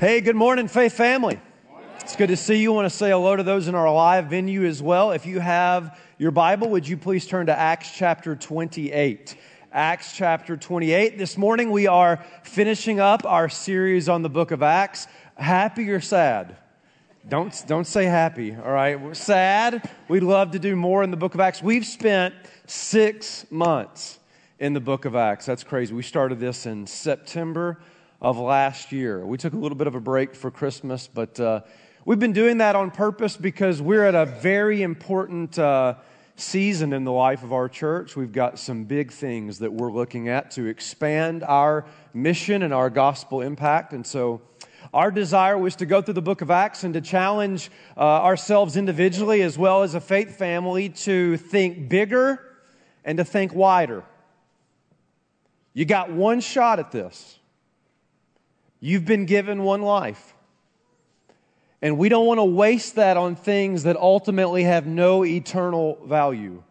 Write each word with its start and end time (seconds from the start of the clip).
Hey, 0.00 0.22
good 0.22 0.34
morning, 0.34 0.66
Faith 0.66 0.94
family. 0.94 1.38
It's 2.00 2.16
good 2.16 2.28
to 2.28 2.36
see 2.38 2.56
you. 2.56 2.72
I 2.72 2.76
want 2.76 2.90
to 2.90 2.96
say 2.96 3.10
hello 3.10 3.36
to 3.36 3.42
those 3.42 3.68
in 3.68 3.74
our 3.74 3.92
live 3.92 4.28
venue 4.28 4.64
as 4.64 4.80
well. 4.82 5.12
If 5.12 5.26
you 5.26 5.40
have 5.40 6.00
your 6.16 6.30
Bible, 6.30 6.70
would 6.70 6.88
you 6.88 6.96
please 6.96 7.26
turn 7.26 7.44
to 7.48 7.52
Acts 7.58 7.90
chapter 7.94 8.34
28? 8.34 9.36
Acts 9.70 10.16
chapter 10.16 10.56
28. 10.56 11.18
This 11.18 11.36
morning 11.36 11.70
we 11.70 11.86
are 11.86 12.24
finishing 12.44 12.98
up 12.98 13.26
our 13.26 13.50
series 13.50 14.08
on 14.08 14.22
the 14.22 14.30
book 14.30 14.52
of 14.52 14.62
Acts. 14.62 15.06
Happy 15.34 15.90
or 15.90 16.00
sad? 16.00 16.56
Don't, 17.28 17.62
don't 17.66 17.86
say 17.86 18.06
happy, 18.06 18.56
all 18.56 18.72
right? 18.72 18.98
We're 18.98 19.12
sad. 19.12 19.86
We'd 20.08 20.22
love 20.22 20.52
to 20.52 20.58
do 20.58 20.76
more 20.76 21.02
in 21.02 21.10
the 21.10 21.18
book 21.18 21.34
of 21.34 21.40
Acts. 21.40 21.62
We've 21.62 21.84
spent 21.84 22.34
six 22.64 23.44
months 23.50 24.18
in 24.58 24.72
the 24.72 24.80
book 24.80 25.04
of 25.04 25.14
Acts. 25.14 25.44
That's 25.44 25.62
crazy. 25.62 25.92
We 25.92 26.02
started 26.04 26.40
this 26.40 26.64
in 26.64 26.86
September 26.86 27.82
of 28.20 28.38
last 28.38 28.92
year. 28.92 29.24
We 29.24 29.38
took 29.38 29.54
a 29.54 29.56
little 29.56 29.76
bit 29.76 29.86
of 29.86 29.94
a 29.94 30.00
break 30.00 30.34
for 30.34 30.50
Christmas, 30.50 31.08
but 31.12 31.40
uh, 31.40 31.62
we've 32.04 32.18
been 32.18 32.34
doing 32.34 32.58
that 32.58 32.76
on 32.76 32.90
purpose 32.90 33.36
because 33.36 33.80
we're 33.80 34.04
at 34.04 34.14
a 34.14 34.26
very 34.26 34.82
important 34.82 35.58
uh, 35.58 35.94
season 36.36 36.92
in 36.92 37.04
the 37.04 37.12
life 37.12 37.42
of 37.42 37.52
our 37.52 37.68
church. 37.68 38.16
We've 38.16 38.32
got 38.32 38.58
some 38.58 38.84
big 38.84 39.10
things 39.10 39.60
that 39.60 39.72
we're 39.72 39.92
looking 39.92 40.28
at 40.28 40.50
to 40.52 40.66
expand 40.66 41.42
our 41.44 41.86
mission 42.12 42.62
and 42.62 42.74
our 42.74 42.90
gospel 42.90 43.40
impact. 43.40 43.92
And 43.92 44.06
so, 44.06 44.42
our 44.92 45.10
desire 45.10 45.56
was 45.56 45.76
to 45.76 45.86
go 45.86 46.02
through 46.02 46.14
the 46.14 46.22
book 46.22 46.40
of 46.40 46.50
Acts 46.50 46.84
and 46.84 46.94
to 46.94 47.00
challenge 47.00 47.70
uh, 47.96 48.00
ourselves 48.00 48.76
individually 48.76 49.42
as 49.42 49.56
well 49.56 49.82
as 49.82 49.94
a 49.94 50.00
faith 50.00 50.36
family 50.36 50.88
to 50.88 51.36
think 51.36 51.88
bigger 51.88 52.42
and 53.04 53.18
to 53.18 53.24
think 53.24 53.54
wider. 53.54 54.02
You 55.74 55.84
got 55.84 56.10
one 56.10 56.40
shot 56.40 56.78
at 56.78 56.90
this. 56.90 57.39
You've 58.80 59.04
been 59.04 59.26
given 59.26 59.62
one 59.62 59.82
life. 59.82 60.34
And 61.82 61.96
we 61.96 62.08
don't 62.08 62.26
want 62.26 62.38
to 62.38 62.44
waste 62.44 62.96
that 62.96 63.16
on 63.16 63.36
things 63.36 63.84
that 63.84 63.96
ultimately 63.96 64.64
have 64.64 64.86
no 64.86 65.24
eternal 65.24 65.98
value. 66.04 66.62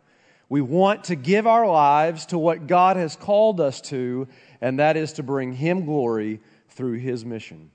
We 0.49 0.61
want 0.61 1.05
to 1.05 1.15
give 1.15 1.47
our 1.47 1.67
lives 1.67 2.27
to 2.27 2.37
what 2.37 2.67
God 2.67 2.97
has 2.97 3.15
called 3.15 3.61
us 3.61 3.81
to, 3.81 4.27
and 4.61 4.79
that 4.79 4.97
is 4.97 5.13
to 5.13 5.23
bring 5.23 5.53
Him 5.53 5.85
glory 5.85 6.41
through 6.69 6.93
His 6.93 7.23
mission. 7.23 7.71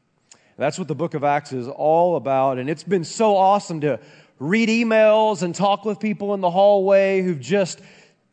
That's 0.56 0.78
what 0.78 0.88
the 0.88 0.94
book 0.94 1.14
of 1.14 1.24
Acts 1.24 1.52
is 1.52 1.68
all 1.68 2.16
about. 2.16 2.58
And 2.58 2.70
it's 2.70 2.84
been 2.84 3.04
so 3.04 3.36
awesome 3.36 3.80
to 3.80 3.98
read 4.38 4.68
emails 4.68 5.42
and 5.42 5.54
talk 5.54 5.84
with 5.84 5.98
people 5.98 6.34
in 6.34 6.40
the 6.40 6.50
hallway 6.50 7.22
who've 7.22 7.40
just 7.40 7.80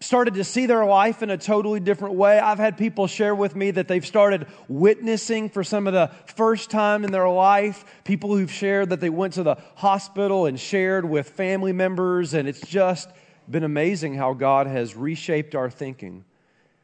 started 0.02 0.34
to 0.34 0.44
see 0.44 0.66
their 0.66 0.84
life 0.84 1.22
in 1.22 1.30
a 1.30 1.38
totally 1.38 1.80
different 1.80 2.16
way. 2.16 2.40
I've 2.40 2.58
had 2.58 2.78
people 2.78 3.06
share 3.08 3.36
with 3.36 3.56
me 3.56 3.72
that 3.72 3.88
they've 3.88 4.06
started 4.06 4.48
witnessing 4.68 5.48
for 5.48 5.64
some 5.64 5.86
of 5.86 5.94
the 5.94 6.12
first 6.36 6.72
time 6.72 7.06
in 7.06 7.12
their 7.12 7.30
life. 7.30 7.86
People 8.04 8.36
who've 8.36 8.52
shared 8.52 8.90
that 8.90 9.00
they 9.00 9.12
went 9.12 9.34
to 9.34 9.44
the 9.44 9.58
hospital 9.76 10.48
and 10.48 10.60
shared 10.60 11.06
with 11.06 11.30
family 11.30 11.72
members. 11.72 12.34
And 12.34 12.48
it's 12.48 12.62
just 12.62 13.10
been 13.50 13.64
amazing 13.64 14.16
how 14.16 14.34
God 14.34 14.66
has 14.66 14.96
reshaped 14.96 15.54
our 15.54 15.70
thinking 15.70 16.26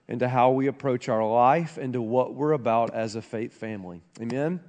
into 0.08 0.30
how 0.30 0.52
we 0.52 0.68
approach 0.68 1.10
our 1.10 1.28
life 1.28 1.78
and 1.78 1.94
to 1.94 2.02
what 2.02 2.36
we're 2.36 2.54
about 2.54 2.94
as 2.94 3.16
a 3.16 3.22
faith 3.22 3.54
family. 3.54 4.02
Amen? 4.22 4.60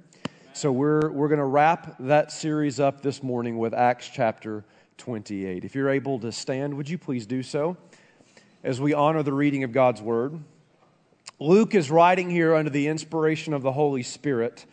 So 0.53 0.71
we're, 0.71 1.11
we're 1.11 1.29
going 1.29 1.39
to 1.39 1.45
wrap 1.45 1.95
that 1.99 2.31
series 2.31 2.79
up 2.79 3.01
this 3.01 3.21
morning 3.21 3.59
with 3.59 3.73
Acts 3.73 4.09
chapter 4.09 4.65
28. 4.97 5.63
If 5.63 5.75
you're 5.75 5.89
able 5.89 6.19
to 6.19 6.31
stand, 6.31 6.75
would 6.75 6.89
you 6.89 6.97
please 6.97 7.25
do 7.25 7.43
so? 7.43 7.77
As 8.63 8.81
we 8.81 8.93
honor 8.93 9.23
the 9.23 9.33
reading 9.33 9.63
of 9.63 9.71
God's 9.71 10.01
Word. 10.01 10.39
Luke 11.39 11.75
is 11.75 11.89
writing 11.89 12.29
here 12.29 12.55
under 12.55 12.69
the 12.69 12.87
inspiration 12.87 13.53
of 13.53 13.61
the 13.61 13.71
Holy 13.71 14.03
Spirit 14.03 14.65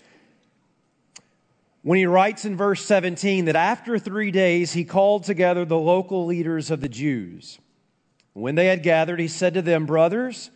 when 1.86 1.98
he 2.00 2.06
writes 2.06 2.44
in 2.44 2.56
verse 2.56 2.84
17 2.84 3.44
that 3.44 3.54
after 3.54 3.96
three 3.96 4.32
days 4.32 4.72
he 4.72 4.82
called 4.82 5.22
together 5.22 5.64
the 5.64 5.78
local 5.78 6.26
leaders 6.26 6.72
of 6.72 6.80
the 6.80 6.88
Jews. 6.88 7.60
When 8.32 8.56
they 8.56 8.66
had 8.66 8.82
gathered, 8.82 9.20
he 9.20 9.28
said 9.28 9.54
to 9.54 9.62
them, 9.62 9.86
Brothers, 9.86 10.50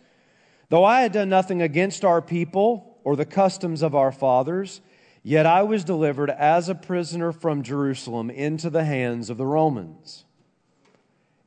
though 0.71 0.85
I 0.85 1.03
had 1.03 1.13
done 1.13 1.29
nothing 1.29 1.63
against 1.63 2.05
our 2.05 2.21
people 2.21 2.99
or 3.05 3.15
the 3.15 3.25
customs 3.25 3.81
of 3.81 3.95
our 3.95 4.11
fathers, 4.11 4.81
yet 5.23 5.47
I 5.47 5.63
was 5.63 5.85
delivered 5.85 6.31
as 6.31 6.69
a 6.69 6.75
prisoner 6.75 7.31
from 7.31 7.63
Jerusalem 7.63 8.29
into 8.29 8.69
the 8.69 8.85
hands 8.85 9.31
of 9.31 9.37
the 9.37 9.47
Romans. 9.47 10.25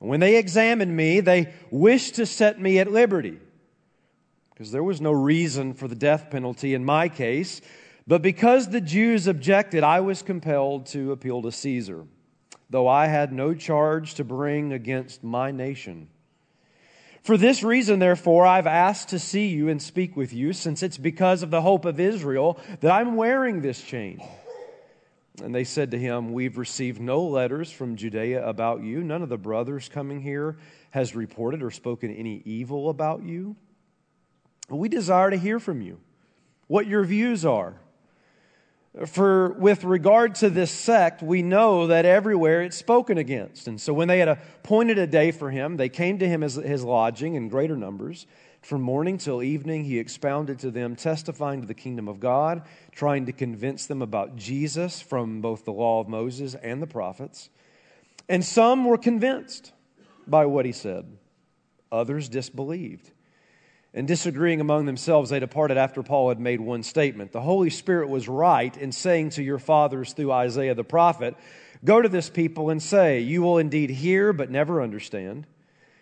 When 0.04 0.20
they 0.20 0.36
examined 0.36 0.94
me, 0.94 1.22
they 1.22 1.54
wished 1.72 2.16
to 2.16 2.26
set 2.26 2.60
me 2.60 2.78
at 2.80 2.92
liberty, 2.92 3.40
because 4.50 4.70
there 4.70 4.84
was 4.84 5.00
no 5.00 5.14
reason 5.14 5.74
for 5.74 5.88
the 5.88 5.96
death 5.96 6.30
penalty 6.30 6.74
in 6.74 6.84
my 6.84 7.08
case. 7.08 7.62
But 8.06 8.22
because 8.22 8.68
the 8.68 8.82
Jews 8.82 9.28
objected, 9.28 9.82
I 9.82 10.02
was 10.02 10.22
compelled 10.22 10.88
to 10.88 11.14
appeal 11.14 11.42
to 11.44 11.54
Caesar, 11.54 12.06
though 12.70 12.86
I 12.86 13.08
had 13.08 13.32
no 13.32 13.54
charge 13.54 14.16
to 14.16 14.26
bring 14.26 14.74
against 14.74 15.24
my 15.24 15.52
nation. 15.52 16.10
For 17.22 17.38
this 17.38 17.64
reason, 17.64 18.00
therefore, 18.00 18.46
I've 18.46 18.68
asked 18.68 19.08
to 19.10 19.20
see 19.20 19.48
you 19.48 19.70
and 19.70 19.82
speak 19.82 20.18
with 20.18 20.34
you, 20.34 20.52
since 20.52 20.84
it's 20.84 20.98
because 20.98 21.44
of 21.44 21.50
the 21.50 21.62
hope 21.62 21.86
of 21.86 22.02
Israel 22.02 22.60
that 22.82 22.92
I'm 22.92 23.16
wearing 23.16 23.62
this 23.62 23.82
chain. 23.82 24.22
And 25.42 25.54
they 25.54 25.64
said 25.64 25.92
to 25.92 26.00
him, 26.00 26.32
We've 26.32 26.58
received 26.58 27.02
no 27.02 27.24
letters 27.24 27.72
from 27.72 27.96
Judea 27.96 28.48
about 28.48 28.84
you. 28.84 29.04
None 29.04 29.24
of 29.24 29.30
the 29.30 29.38
brothers 29.38 29.90
coming 29.90 30.22
here 30.22 30.58
has 30.92 31.16
reported 31.16 31.64
or 31.64 31.72
spoken 31.72 32.14
any 32.14 32.44
evil 32.46 32.90
about 32.90 33.24
you. 33.24 33.56
We 34.70 34.90
desire 34.90 35.32
to 35.32 35.38
hear 35.38 35.60
from 35.60 35.82
you 35.82 36.00
what 36.68 36.88
your 36.88 37.04
views 37.04 37.46
are. 37.46 37.80
For 39.08 39.54
with 39.54 39.84
regard 39.84 40.36
to 40.36 40.52
this 40.52 40.70
sect, 40.70 41.24
we 41.24 41.42
know 41.42 41.88
that 41.88 42.06
everywhere 42.06 42.62
it's 42.62 42.78
spoken 42.78 43.18
against. 43.18 43.68
And 43.68 43.82
so 43.82 43.92
when 43.92 44.08
they 44.08 44.20
had 44.20 44.28
appointed 44.28 45.00
a 45.00 45.08
day 45.08 45.32
for 45.32 45.50
him, 45.50 45.78
they 45.78 45.90
came 45.90 46.20
to 46.20 46.30
him 46.30 46.44
as 46.44 46.56
his 46.56 46.84
lodging 46.84 47.34
in 47.34 47.50
greater 47.50 47.76
numbers. 47.76 48.28
From 48.64 48.82
morning 48.82 49.18
till 49.18 49.44
evening, 49.44 49.84
he 49.84 50.00
expounded 50.00 50.60
to 50.60 50.72
them, 50.72 50.96
testifying 50.96 51.60
to 51.60 51.68
the 51.68 51.74
kingdom 51.74 52.08
of 52.08 52.22
God, 52.22 52.62
trying 52.94 53.26
to 53.26 53.34
convince 53.34 53.88
them 53.88 54.02
about 54.02 54.38
Jesus 54.38 55.02
from 55.02 55.42
both 55.42 55.66
the 55.66 55.74
law 55.74 56.00
of 56.00 56.08
Moses 56.08 56.56
and 56.56 56.82
the 56.82 56.88
prophets. 56.88 57.50
And 58.30 58.44
some 58.44 58.86
were 58.86 58.98
convinced 58.98 59.74
by 60.26 60.46
what 60.46 60.66
he 60.66 60.72
said, 60.72 61.06
others 61.92 62.30
disbelieved. 62.30 63.12
And 63.94 64.08
disagreeing 64.08 64.62
among 64.62 64.86
themselves, 64.86 65.30
they 65.30 65.42
departed 65.42 65.78
after 65.78 66.02
Paul 66.02 66.30
had 66.30 66.40
made 66.40 66.62
one 66.62 66.84
statement. 66.84 67.34
The 67.34 67.42
Holy 67.42 67.70
Spirit 67.70 68.08
was 68.08 68.30
right 68.30 68.76
in 68.78 68.94
saying 68.94 69.32
to 69.32 69.44
your 69.44 69.60
fathers 69.60 70.14
through 70.14 70.32
Isaiah 70.32 70.74
the 70.74 70.86
prophet, 70.86 71.36
Go 71.84 72.02
to 72.02 72.08
this 72.08 72.30
people 72.30 72.70
and 72.70 72.82
say, 72.82 73.20
You 73.20 73.42
will 73.42 73.58
indeed 73.58 73.90
hear, 73.90 74.32
but 74.32 74.50
never 74.50 74.82
understand. 74.82 75.48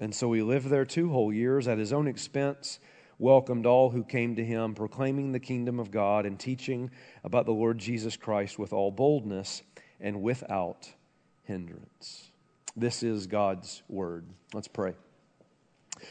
And 0.00 0.14
so 0.14 0.32
he 0.32 0.42
lived 0.42 0.68
there 0.68 0.84
two 0.84 1.10
whole 1.10 1.32
years 1.32 1.68
at 1.68 1.78
his 1.78 1.92
own 1.92 2.06
expense, 2.06 2.78
welcomed 3.18 3.66
all 3.66 3.90
who 3.90 4.04
came 4.04 4.36
to 4.36 4.44
him, 4.44 4.74
proclaiming 4.74 5.32
the 5.32 5.40
kingdom 5.40 5.80
of 5.80 5.90
God 5.90 6.26
and 6.26 6.38
teaching 6.38 6.90
about 7.24 7.46
the 7.46 7.52
Lord 7.52 7.78
Jesus 7.78 8.16
Christ 8.16 8.58
with 8.58 8.72
all 8.72 8.90
boldness 8.90 9.62
and 10.00 10.22
without 10.22 10.88
hindrance. 11.44 12.30
This 12.76 13.02
is 13.02 13.26
God's 13.26 13.82
word. 13.88 14.26
Let's 14.52 14.68
pray. 14.68 14.94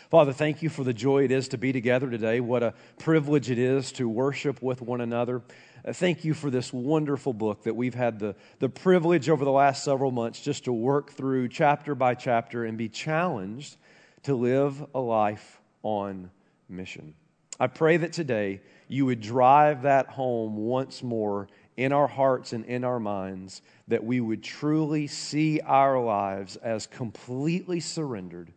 Father, 0.10 0.34
thank 0.34 0.64
you 0.64 0.70
for 0.70 0.84
the 0.84 0.94
joy 0.94 1.24
it 1.26 1.32
is 1.32 1.50
to 1.50 1.60
be 1.60 1.72
together 1.72 2.10
today. 2.10 2.40
What 2.40 2.64
a 2.64 2.74
privilege 2.98 3.52
it 3.52 3.60
is 3.60 3.92
to 3.94 4.10
worship 4.10 4.62
with 4.62 4.82
one 4.82 5.02
another. 5.02 5.44
Uh, 5.86 5.94
thank 5.94 6.26
you 6.26 6.34
for 6.34 6.50
this 6.50 6.74
wonderful 6.74 7.34
book 7.34 7.64
that 7.64 7.76
we've 7.76 7.94
had 7.94 8.18
the, 8.18 8.36
the 8.58 8.70
privilege 8.70 9.30
over 9.30 9.46
the 9.46 9.52
last 9.52 9.84
several 9.84 10.10
months 10.10 10.42
just 10.42 10.66
to 10.66 10.74
work 10.74 11.12
through 11.12 11.50
chapter 11.50 11.94
by 11.94 12.16
chapter 12.16 12.66
and 12.66 12.78
be 12.78 12.90
challenged 12.90 13.78
to 14.26 14.36
live 14.36 14.84
a 14.96 15.00
life 15.00 15.62
on 15.84 16.32
mission. 16.68 17.14
I 17.60 17.68
pray 17.68 17.98
that 17.98 18.12
today 18.12 18.62
you 18.88 19.06
would 19.06 19.22
drive 19.22 19.84
that 19.84 20.08
home 20.08 20.58
once 20.58 21.02
more 21.04 21.48
in 21.78 21.92
our 21.92 22.08
hearts 22.08 22.52
and 22.52 22.66
in 22.66 22.84
our 22.84 23.00
minds, 23.00 23.62
that 23.88 24.04
we 24.04 24.20
would 24.20 24.44
truly 24.44 25.08
see 25.08 25.60
our 25.62 26.00
lives 26.00 26.56
as 26.58 26.88
completely 26.88 27.80
surrendered 27.80 28.52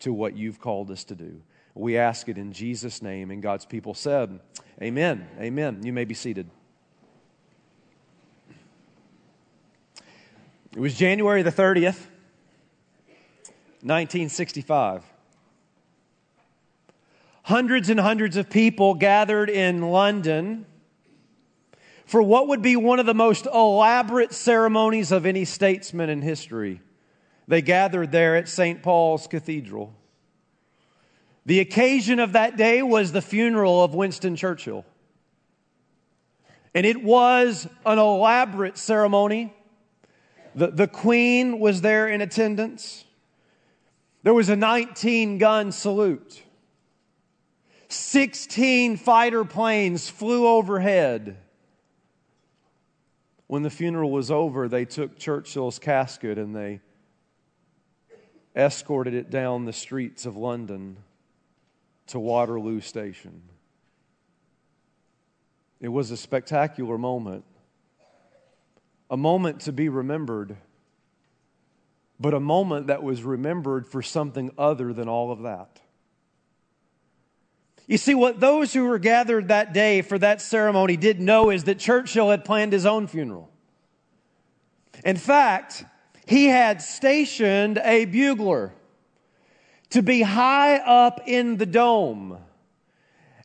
to 0.00 0.12
what 0.12 0.36
you've 0.36 0.60
called 0.60 0.90
us 0.90 1.04
to 1.04 1.14
do. 1.14 1.42
We 1.74 1.98
ask 1.98 2.28
it 2.28 2.38
in 2.38 2.52
Jesus' 2.52 3.02
name. 3.02 3.30
And 3.30 3.42
God's 3.42 3.66
people 3.66 3.94
said, 3.94 4.40
Amen. 4.80 5.28
Amen. 5.38 5.82
You 5.82 5.92
may 5.92 6.04
be 6.04 6.14
seated. 6.14 6.48
It 10.72 10.80
was 10.80 10.94
January 10.94 11.42
the 11.42 11.52
30th, 11.52 12.06
1965. 13.84 15.04
Hundreds 17.42 17.90
and 17.90 18.00
hundreds 18.00 18.38
of 18.38 18.48
people 18.48 18.94
gathered 18.94 19.50
in 19.50 19.82
London 19.82 20.64
for 22.06 22.22
what 22.22 22.48
would 22.48 22.62
be 22.62 22.76
one 22.76 22.98
of 22.98 23.04
the 23.04 23.12
most 23.12 23.46
elaborate 23.46 24.32
ceremonies 24.32 25.12
of 25.12 25.26
any 25.26 25.44
statesman 25.44 26.08
in 26.08 26.22
history. 26.22 26.80
They 27.46 27.60
gathered 27.60 28.10
there 28.10 28.36
at 28.36 28.48
St. 28.48 28.82
Paul's 28.82 29.26
Cathedral. 29.26 29.94
The 31.44 31.60
occasion 31.60 32.20
of 32.20 32.32
that 32.32 32.56
day 32.56 32.82
was 32.82 33.12
the 33.12 33.20
funeral 33.20 33.84
of 33.84 33.94
Winston 33.94 34.34
Churchill. 34.34 34.86
And 36.74 36.86
it 36.86 37.02
was 37.02 37.68
an 37.84 37.98
elaborate 37.98 38.78
ceremony. 38.78 39.52
The, 40.54 40.68
the 40.68 40.88
Queen 40.88 41.58
was 41.58 41.82
there 41.82 42.08
in 42.08 42.22
attendance. 42.22 43.04
There 44.24 44.32
was 44.32 44.48
a 44.48 44.56
19 44.56 45.36
gun 45.36 45.70
salute. 45.70 46.42
16 47.88 48.96
fighter 48.96 49.44
planes 49.44 50.08
flew 50.08 50.46
overhead. 50.46 51.36
When 53.46 53.62
the 53.62 53.70
funeral 53.70 54.10
was 54.10 54.30
over, 54.30 54.66
they 54.66 54.86
took 54.86 55.18
Churchill's 55.18 55.78
casket 55.78 56.38
and 56.38 56.56
they 56.56 56.80
escorted 58.56 59.12
it 59.12 59.28
down 59.28 59.66
the 59.66 59.74
streets 59.74 60.24
of 60.24 60.38
London 60.38 60.96
to 62.06 62.18
Waterloo 62.18 62.80
Station. 62.80 63.42
It 65.80 65.88
was 65.88 66.10
a 66.10 66.16
spectacular 66.16 66.96
moment, 66.96 67.44
a 69.10 69.18
moment 69.18 69.60
to 69.60 69.72
be 69.72 69.90
remembered, 69.90 70.56
but 72.18 72.34
a 72.34 72.40
moment 72.40 72.86
that 72.86 73.02
was 73.02 73.22
remembered 73.22 73.86
for 73.86 74.02
something 74.02 74.50
other 74.56 74.92
than 74.92 75.08
all 75.08 75.32
of 75.32 75.42
that. 75.42 75.80
You 77.86 77.98
see, 77.98 78.14
what 78.14 78.40
those 78.40 78.72
who 78.72 78.84
were 78.84 78.98
gathered 78.98 79.48
that 79.48 79.74
day 79.74 80.00
for 80.00 80.18
that 80.18 80.40
ceremony 80.40 80.96
didn't 80.96 81.24
know 81.24 81.50
is 81.50 81.64
that 81.64 81.78
Churchill 81.78 82.30
had 82.30 82.44
planned 82.44 82.72
his 82.72 82.86
own 82.86 83.06
funeral. 83.06 83.50
In 85.04 85.16
fact, 85.16 85.84
he 86.26 86.46
had 86.46 86.80
stationed 86.80 87.78
a 87.84 88.06
bugler 88.06 88.72
to 89.90 90.02
be 90.02 90.22
high 90.22 90.76
up 90.78 91.20
in 91.26 91.58
the 91.58 91.66
dome. 91.66 92.38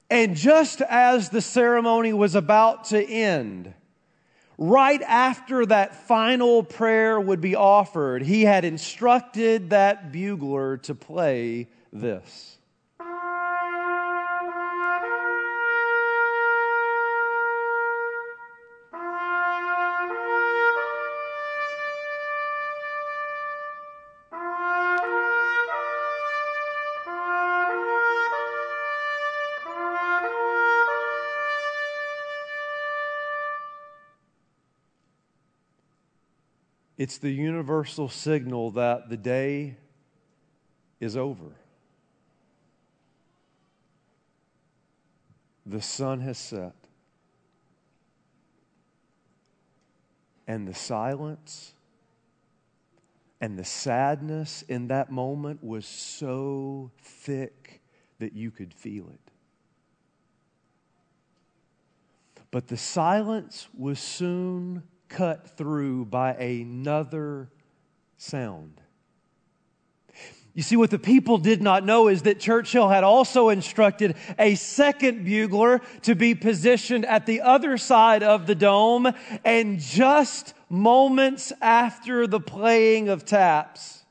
And 0.10 0.36
just 0.36 0.82
as 0.82 1.30
the 1.30 1.42
ceremony 1.42 2.14
was 2.14 2.34
about 2.34 2.86
to 2.86 3.04
end, 3.04 3.74
right 4.60 5.02
after 5.02 5.66
that 5.66 5.96
final 6.06 6.62
prayer 6.64 7.20
would 7.20 7.40
be 7.40 7.56
offered, 7.56 8.22
he 8.22 8.44
had 8.44 8.66
instructed 8.66 9.72
that 9.72 10.12
bugler 10.12 10.78
to 10.78 10.94
play 10.94 11.68
this. 11.94 12.59
It's 37.00 37.18
the 37.18 37.32
universal 37.32 38.10
signal 38.10 38.72
that 38.72 39.10
the 39.10 39.16
day 39.16 39.78
is 41.00 41.16
over. 41.16 41.56
The 45.66 45.82
sun 45.82 46.20
has 46.20 46.38
set. 46.38 46.76
And 50.46 50.68
the 50.68 50.74
silence 50.74 51.74
and 53.40 53.58
the 53.58 53.64
sadness 53.64 54.66
in 54.68 54.90
that 54.90 55.10
moment 55.10 55.64
was 55.64 55.86
so 55.86 56.92
thick 57.02 57.80
that 58.20 58.34
you 58.34 58.52
could 58.52 58.74
feel 58.74 59.08
it. 59.08 59.32
But 62.52 62.68
the 62.68 62.76
silence 62.76 63.70
was 63.74 64.00
soon 64.00 64.84
cut 65.10 65.58
through 65.58 66.06
by 66.06 66.34
another 66.36 67.50
sound. 68.18 68.80
You 70.54 70.64
see, 70.64 70.76
what 70.76 70.90
the 70.90 71.00
people 71.00 71.38
did 71.38 71.62
not 71.62 71.86
know 71.86 72.08
is 72.08 72.24
that 72.24 72.40
Churchill 72.40 72.90
had 72.90 73.04
also 73.04 73.48
instructed 73.50 74.16
a 74.38 74.56
second 74.56 75.24
bugler 75.24 75.80
to 76.02 76.16
be 76.16 76.36
positioned 76.36 77.06
at 77.06 77.26
the 77.26 77.42
other 77.42 77.78
side 77.78 78.24
of 78.24 78.46
the 78.46 78.56
dome. 78.56 79.08
And 79.46 79.80
just 79.80 80.54
moments 80.68 81.54
after 81.62 82.28
the 82.28 82.42
playing 82.42 83.10
of 83.10 83.24
taps, 83.26 84.04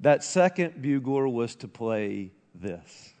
that 0.00 0.22
second 0.22 0.82
bugler 0.82 1.26
was 1.26 1.54
to 1.56 1.68
play 1.68 2.32
this. 2.54 3.13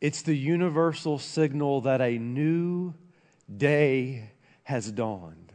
It's 0.00 0.22
the 0.22 0.36
universal 0.36 1.18
signal 1.18 1.82
that 1.82 2.00
a 2.00 2.18
new 2.18 2.94
day 3.54 4.30
has 4.62 4.90
dawned. 4.90 5.52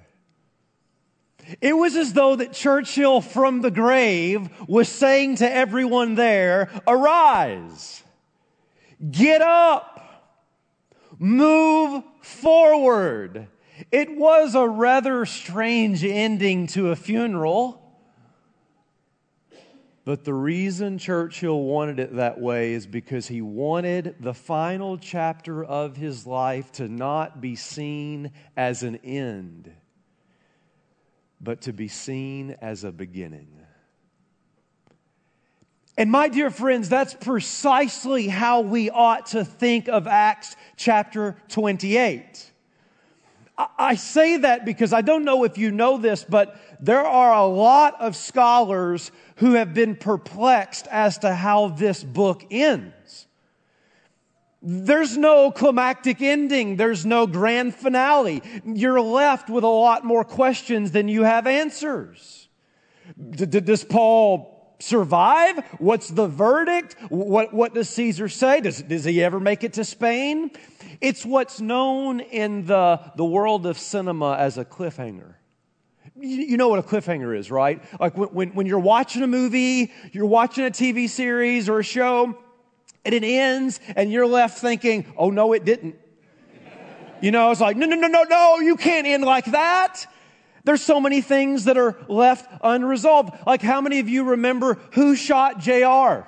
It 1.62 1.74
was 1.74 1.96
as 1.96 2.14
though 2.14 2.36
that 2.36 2.54
Churchill 2.54 3.22
from 3.22 3.62
the 3.62 3.72
grave 3.72 4.50
was 4.68 4.90
saying 4.90 5.38
to 5.38 5.52
everyone 5.52 6.16
there, 6.16 6.70
arise, 6.88 8.04
get 9.12 9.42
up, 9.42 10.36
move 11.20 12.04
forward. 12.22 13.48
It 13.92 14.18
was 14.18 14.56
a 14.56 14.68
rather 14.68 15.26
strange 15.26 16.04
ending 16.04 16.68
to 16.68 16.90
a 16.90 16.96
funeral. 16.96 17.85
But 20.06 20.24
the 20.24 20.36
reason 20.36 21.00
Churchill 21.00 21.64
wanted 21.64 22.00
it 22.00 22.16
that 22.16 22.40
way 22.40 22.74
is 22.74 22.86
because 22.86 23.28
he 23.28 23.42
wanted 23.42 24.16
the 24.20 24.36
final 24.36 25.00
chapter 25.00 25.64
of 25.64 25.98
his 25.98 26.28
life 26.28 26.72
to 26.74 26.88
not 26.88 27.42
be 27.42 27.56
seen 27.56 28.32
as 28.56 28.84
an 28.84 28.98
end, 28.98 29.72
but 31.42 31.62
to 31.62 31.74
be 31.74 31.88
seen 31.88 32.56
as 32.62 32.84
a 32.84 32.92
beginning. 32.92 33.48
And 35.98 36.12
my 36.12 36.28
dear 36.28 36.52
friends, 36.52 36.88
that's 36.88 37.16
precisely 37.16 38.28
how 38.28 38.62
we 38.62 38.92
ought 38.92 39.28
to 39.28 39.44
think 39.44 39.88
of 39.88 40.06
Acts 40.06 40.56
chapter 40.76 41.36
28. 41.48 42.52
I 43.58 43.96
say 43.96 44.38
that 44.38 44.66
because 44.66 44.92
I 44.92 45.02
don't 45.02 45.24
know 45.24 45.46
if 45.46 45.58
you 45.58 45.72
know 45.72 45.98
this, 45.98 46.26
but 46.28 46.60
there 46.82 47.06
are 47.06 47.34
a 47.34 47.46
lot 47.46 48.02
of 48.02 48.16
scholars 48.16 49.12
who 49.38 49.54
have 49.54 49.74
been 49.74 49.96
perplexed 49.96 50.88
as 50.88 51.20
to 51.20 51.34
how 51.34 51.70
this 51.70 52.04
book 52.04 52.46
ends. 52.52 53.28
There's 54.62 55.16
no 55.16 55.52
climactic 55.52 56.22
ending. 56.22 56.76
There's 56.76 57.06
no 57.06 57.28
grand 57.28 57.76
finale. 57.76 58.42
You're 58.66 59.00
left 59.00 59.50
with 59.50 59.64
a 59.64 59.68
lot 59.68 60.04
more 60.04 60.24
questions 60.24 60.92
than 60.92 61.08
you 61.08 61.24
have 61.24 61.48
answers. 61.48 62.50
Does 63.18 63.84
Paul 63.84 64.76
survive? 64.80 65.60
What's 65.78 66.10
the 66.10 66.28
verdict? 66.28 66.96
What, 67.10 67.54
what 67.54 67.74
does 67.74 67.90
Caesar 67.90 68.28
say? 68.28 68.60
Does, 68.62 68.82
does 68.82 69.04
he 69.04 69.24
ever 69.24 69.40
make 69.40 69.64
it 69.64 69.74
to 69.74 69.86
Spain? 69.86 70.52
It's 71.02 71.26
what's 71.26 71.60
known 71.62 72.20
in 72.20 72.66
the, 72.66 73.00
the 73.16 73.26
world 73.26 73.66
of 73.66 73.78
cinema 73.78 74.36
as 74.38 74.58
a 74.58 74.66
cliffhanger. 74.66 75.36
You, 76.18 76.38
you 76.38 76.58
know 76.58 76.70
what 76.70 76.80
a 76.80 76.84
cliffhanger 76.84 77.38
is, 77.38 77.52
right? 77.52 77.82
Like 78.00 78.18
when, 78.18 78.30
when, 78.30 78.50
when 78.50 78.66
you're 78.66 78.80
watching 78.80 79.24
a 79.24 79.28
movie, 79.28 79.92
you're 80.12 80.26
watching 80.26 80.66
a 80.66 80.72
TV 80.72 81.10
series 81.10 81.68
or 81.70 81.80
a 81.80 81.84
show, 81.84 82.38
and 83.04 83.14
it 83.14 83.24
ends, 83.24 83.80
and 83.96 84.12
you're 84.12 84.28
left 84.28 84.60
thinking, 84.60 85.14
oh 85.18 85.30
no, 85.30 85.54
it 85.54 85.66
didn't. 85.66 86.00
You 87.22 87.32
know, 87.32 87.52
it's 87.52 87.62
like, 87.62 87.78
no, 87.78 87.86
no, 87.86 87.96
no, 87.96 88.08
no, 88.08 88.24
no, 88.24 88.60
you 88.60 88.76
can't 88.76 89.08
end 89.08 89.24
like 89.24 89.46
that. 89.46 90.06
There's 90.64 90.82
so 90.82 91.00
many 91.00 91.22
things 91.22 91.66
that 91.66 91.78
are 91.78 91.96
left 92.08 92.50
unresolved. 92.62 93.34
Like, 93.46 93.62
how 93.62 93.82
many 93.82 94.00
of 94.00 94.10
you 94.10 94.24
remember 94.24 94.80
who 94.92 95.16
shot 95.16 95.60
JR? 95.60 96.28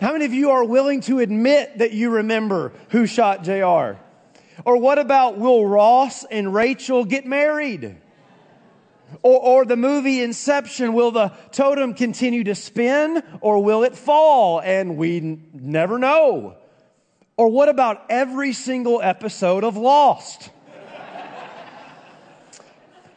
How 0.00 0.12
many 0.12 0.24
of 0.24 0.32
you 0.32 0.50
are 0.50 0.64
willing 0.64 1.00
to 1.02 1.18
admit 1.18 1.78
that 1.78 1.92
you 1.92 2.10
remember 2.10 2.72
who 2.90 3.06
shot 3.06 3.42
JR? 3.42 3.98
Or 4.64 4.76
what 4.76 4.98
about 4.98 5.38
will 5.38 5.66
Ross 5.66 6.24
and 6.24 6.54
Rachel 6.54 7.04
get 7.04 7.26
married? 7.26 7.96
Or, 9.22 9.40
or 9.40 9.64
the 9.64 9.76
movie 9.76 10.22
Inception, 10.22 10.92
will 10.92 11.10
the 11.10 11.32
totem 11.50 11.94
continue 11.94 12.44
to 12.44 12.54
spin 12.54 13.22
or 13.40 13.62
will 13.62 13.82
it 13.82 13.96
fall? 13.96 14.60
And 14.60 14.96
we 14.96 15.16
n- 15.16 15.46
never 15.52 15.98
know. 15.98 16.56
Or 17.36 17.48
what 17.48 17.68
about 17.68 18.04
every 18.08 18.52
single 18.52 19.00
episode 19.02 19.64
of 19.64 19.76
Lost? 19.76 20.50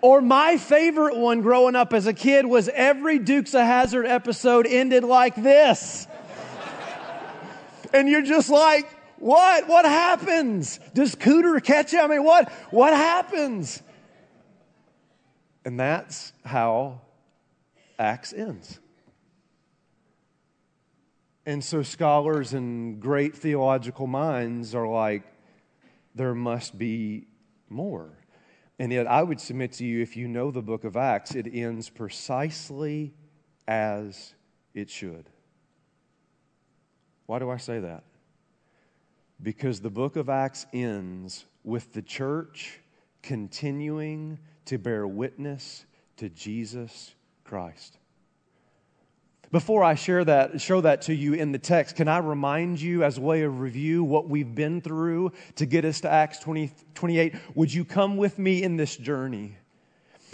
or 0.02 0.22
my 0.22 0.58
favorite 0.58 1.18
one 1.18 1.42
growing 1.42 1.76
up 1.76 1.94
as 1.94 2.08
a 2.08 2.14
kid 2.14 2.46
was 2.46 2.70
every 2.70 3.20
Dukes 3.20 3.54
of 3.54 3.62
Hazzard 3.62 4.08
episode 4.08 4.66
ended 4.66 5.04
like 5.04 5.36
this. 5.36 6.08
And 7.94 8.10
you're 8.10 8.22
just 8.22 8.50
like, 8.50 8.88
what? 9.18 9.68
What 9.68 9.86
happens? 9.86 10.80
Does 10.94 11.16
Cooter 11.16 11.64
catch 11.64 11.92
him? 11.92 12.02
I 12.02 12.08
mean, 12.08 12.24
what? 12.24 12.52
What 12.72 12.94
happens? 12.94 13.82
And 15.64 15.80
that's 15.80 16.34
how 16.44 17.02
Acts 18.00 18.34
ends. 18.34 18.80
And 21.46 21.64
so 21.64 21.84
scholars 21.84 22.54
and 22.54 23.00
great 23.00 23.36
theological 23.36 24.08
minds 24.08 24.76
are 24.76 24.88
like, 24.88 25.24
there 26.16 26.36
must 26.36 26.78
be 26.78 27.28
more. 27.70 28.18
And 28.80 28.92
yet, 28.92 29.06
I 29.06 29.22
would 29.22 29.40
submit 29.40 29.74
to 29.74 29.86
you 29.86 30.02
if 30.02 30.18
you 30.18 30.28
know 30.28 30.50
the 30.50 30.62
book 30.62 30.84
of 30.84 30.98
Acts, 30.98 31.36
it 31.36 31.48
ends 31.54 31.90
precisely 31.90 33.14
as 33.68 34.34
it 34.74 34.90
should. 34.90 35.30
Why 37.32 37.40
do 37.40 37.50
I 37.50 37.56
say 37.56 37.80
that? 37.80 38.04
Because 39.42 39.80
the 39.80 39.90
book 39.90 40.18
of 40.18 40.28
Acts 40.28 40.66
ends 40.74 41.46
with 41.64 41.94
the 41.94 42.02
church 42.02 42.82
continuing 43.24 44.38
to 44.66 44.78
bear 44.78 45.08
witness 45.08 45.86
to 46.18 46.28
Jesus 46.28 47.16
Christ. 47.46 47.98
Before 49.50 49.82
I 49.82 49.96
share 49.96 50.26
that, 50.26 50.60
show 50.60 50.82
that 50.82 51.04
to 51.04 51.16
you 51.16 51.34
in 51.34 51.54
the 51.54 51.58
text, 51.58 51.96
can 51.96 52.10
I 52.10 52.18
remind 52.18 52.82
you, 52.82 53.06
as 53.06 53.18
a 53.18 53.22
way 53.22 53.44
of 53.44 53.62
review, 53.62 54.04
what 54.04 54.28
we've 54.28 54.54
been 54.54 54.82
through 54.82 55.32
to 55.56 55.66
get 55.66 55.86
us 55.86 56.02
to 56.02 56.12
Acts 56.12 56.40
20, 56.40 56.70
28? 56.96 57.36
Would 57.56 57.74
you 57.74 57.86
come 57.86 58.18
with 58.18 58.38
me 58.40 58.62
in 58.62 58.76
this 58.76 58.98
journey? 58.98 59.56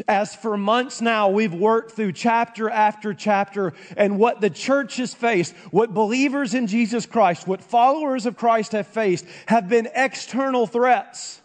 As 0.08 0.36
for 0.36 0.58
months 0.58 1.02
now, 1.02 1.30
we've 1.30 1.54
worked 1.54 1.92
through 1.92 2.12
chapter 2.12 2.70
after 2.70 3.14
chapter 3.14 3.74
and 3.96 4.20
what 4.20 4.42
the 4.42 4.50
church 4.50 4.98
has 4.98 5.14
faced, 5.14 5.56
what 5.72 5.94
believers 5.94 6.54
in 6.54 6.68
Jesus 6.68 7.06
Christ, 7.06 7.48
what 7.48 7.62
followers 7.64 8.26
of 8.26 8.38
Christ 8.38 8.74
have 8.74 8.88
faced, 8.88 9.26
have 9.48 9.70
been 9.70 9.88
external 9.96 10.68
threats. 10.68 11.42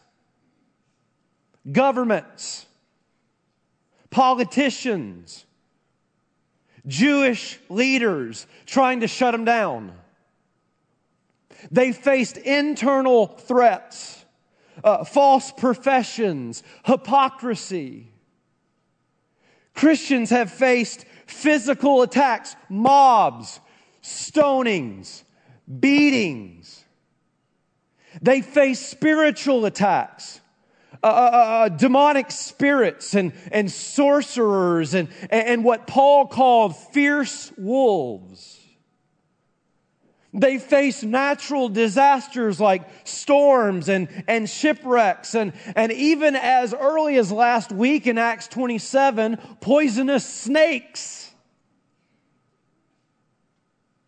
Governments, 1.71 2.67
politicians, 4.11 5.47
Jewish 6.87 7.59
leaders 7.69 8.47
trying 8.67 9.01
to 9.01 9.07
shut 9.07 9.33
them 9.33 9.45
down. 9.45 9.93
They 11.71 11.93
faced 11.93 12.37
internal 12.39 13.27
threats, 13.27 14.25
uh, 14.83 15.05
false 15.05 15.53
professions, 15.53 16.63
hypocrisy. 16.85 18.12
Christians 19.75 20.31
have 20.31 20.51
faced 20.51 21.05
physical 21.27 22.03
attacks, 22.03 22.57
mobs, 22.69 23.61
stonings, 24.03 25.23
beatings. 25.81 26.85
They 28.21 28.43
face 28.43 28.81
spiritual 28.81 29.65
attacks. 29.65 30.41
Uh, 31.03 31.07
uh, 31.07 31.11
uh, 31.11 31.37
uh, 31.37 31.69
demonic 31.69 32.31
spirits 32.31 33.15
and, 33.15 33.33
and 33.51 33.69
sorcerers 33.69 34.95
and, 34.95 35.09
and 35.31 35.65
what 35.65 35.89
Paul 35.89 36.29
called 36.29 36.77
fierce 36.77 37.51
wolves. 37.59 38.62
They 40.35 40.59
face 40.59 41.03
natural 41.03 41.69
disasters 41.69 42.59
like 42.59 42.89
storms 43.05 43.89
and, 43.89 44.09
and 44.27 44.49
shipwrecks, 44.49 45.35
and, 45.35 45.53
and 45.77 45.93
even 45.93 46.37
as 46.37 46.73
early 46.73 47.17
as 47.19 47.31
last 47.31 47.71
week 47.71 48.07
in 48.07 48.17
Acts 48.17 48.49
27, 48.49 49.37
poisonous 49.61 50.27
snakes. 50.27 51.31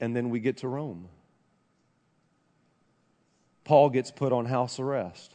And 0.00 0.16
then 0.16 0.30
we 0.30 0.40
get 0.40 0.58
to 0.58 0.68
Rome. 0.68 1.08
Paul 3.64 3.90
gets 3.90 4.10
put 4.10 4.32
on 4.32 4.44
house 4.46 4.78
arrest 4.78 5.34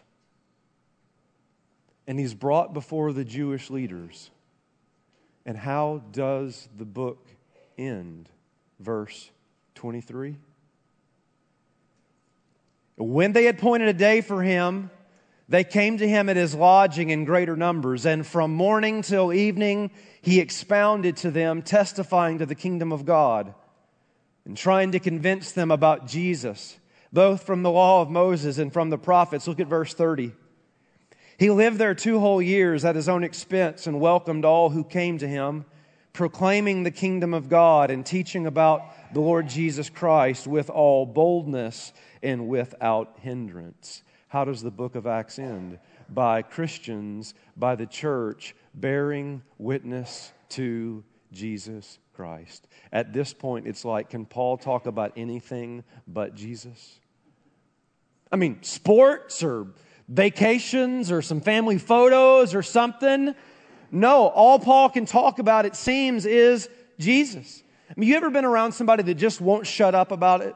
and 2.10 2.18
he's 2.18 2.34
brought 2.34 2.74
before 2.74 3.14
the 3.14 3.24
Jewish 3.24 3.70
leaders. 3.70 4.32
And 5.46 5.56
how 5.56 6.02
does 6.12 6.68
the 6.76 6.84
book 6.84 7.28
end? 7.78 8.30
Verse 8.80 9.30
23. 9.76 10.36
When 13.00 13.32
they 13.32 13.46
had 13.46 13.56
appointed 13.56 13.88
a 13.88 13.94
day 13.94 14.20
for 14.20 14.44
him, 14.44 14.92
they 15.48 15.64
came 15.64 15.98
to 16.00 16.08
him 16.08 16.28
at 16.28 16.36
his 16.36 16.54
lodging 16.54 17.10
in 17.10 17.24
greater 17.24 17.56
numbers, 17.56 18.06
and 18.06 18.28
from 18.28 18.54
morning 18.54 19.02
till 19.02 19.32
evening 19.32 19.92
he 20.22 20.42
expounded 20.42 21.16
to 21.18 21.32
them, 21.32 21.62
testifying 21.62 22.40
to 22.40 22.46
the 22.46 22.56
kingdom 22.56 22.92
of 22.92 23.06
God, 23.06 23.54
and 24.44 24.58
trying 24.58 24.92
to 24.92 25.00
convince 25.00 25.54
them 25.54 25.72
about 25.72 26.08
Jesus, 26.08 26.78
both 27.14 27.44
from 27.44 27.64
the 27.64 27.72
law 27.72 28.02
of 28.02 28.10
Moses 28.10 28.58
and 28.58 28.72
from 28.72 28.90
the 28.90 28.98
prophets. 28.98 29.48
Look 29.48 29.62
at 29.62 29.68
verse 29.68 29.94
30. 29.94 30.34
He 31.38 31.50
lived 31.50 31.78
there 31.78 31.96
two 31.96 32.20
whole 32.20 32.42
years 32.42 32.84
at 32.84 32.98
his 32.98 33.08
own 33.08 33.24
expense 33.24 33.88
and 33.88 34.02
welcomed 34.02 34.44
all 34.44 34.72
who 34.72 34.84
came 34.84 35.18
to 35.20 35.28
him, 35.28 35.64
proclaiming 36.12 36.84
the 36.84 36.92
kingdom 36.92 37.34
of 37.34 37.48
God 37.48 37.92
and 37.92 38.06
teaching 38.06 38.46
about 38.46 39.14
the 39.14 39.22
Lord 39.22 39.48
Jesus 39.48 39.90
Christ 39.90 40.48
with 40.48 40.70
all 40.70 41.06
boldness 41.06 41.94
and 42.22 42.48
without 42.48 43.18
hindrance. 43.22 44.04
How 44.28 44.46
does 44.46 44.62
the 44.62 44.72
book 44.72 44.96
of 44.96 45.08
Acts 45.08 45.40
end? 45.40 45.80
By 46.10 46.42
Christians, 46.42 47.34
by 47.58 47.76
the 47.76 47.86
church, 47.86 48.56
bearing 48.74 49.42
witness 49.58 50.32
to 50.50 51.04
Jesus 51.32 52.00
Christ. 52.16 52.68
At 52.92 53.14
this 53.14 53.34
point, 53.34 53.68
it's 53.68 53.86
like, 53.86 54.10
can 54.10 54.26
Paul 54.26 54.58
talk 54.58 54.86
about 54.86 55.14
anything 55.16 55.84
but 56.08 56.36
Jesus? 56.36 57.00
I 58.32 58.36
mean, 58.36 58.62
sports 58.62 59.44
or 59.44 59.68
vacations 60.08 61.12
or 61.12 61.22
some 61.22 61.42
family 61.42 61.78
photos 61.78 62.54
or 62.54 62.62
something. 62.62 63.34
No, 63.92 64.28
all 64.28 64.60
Paul 64.60 64.90
can 64.90 65.06
talk 65.06 65.40
about, 65.40 65.66
it 65.66 65.76
seems, 65.76 66.26
is 66.26 66.70
Jesus. 67.00 67.64
I 67.90 67.94
mean, 68.00 68.10
you 68.10 68.16
ever 68.16 68.30
been 68.30 68.46
around 68.46 68.74
somebody 68.74 69.04
that 69.04 69.16
just 69.16 69.42
won't 69.42 69.66
shut 69.66 69.96
up 69.96 70.12
about 70.12 70.42
it? 70.42 70.56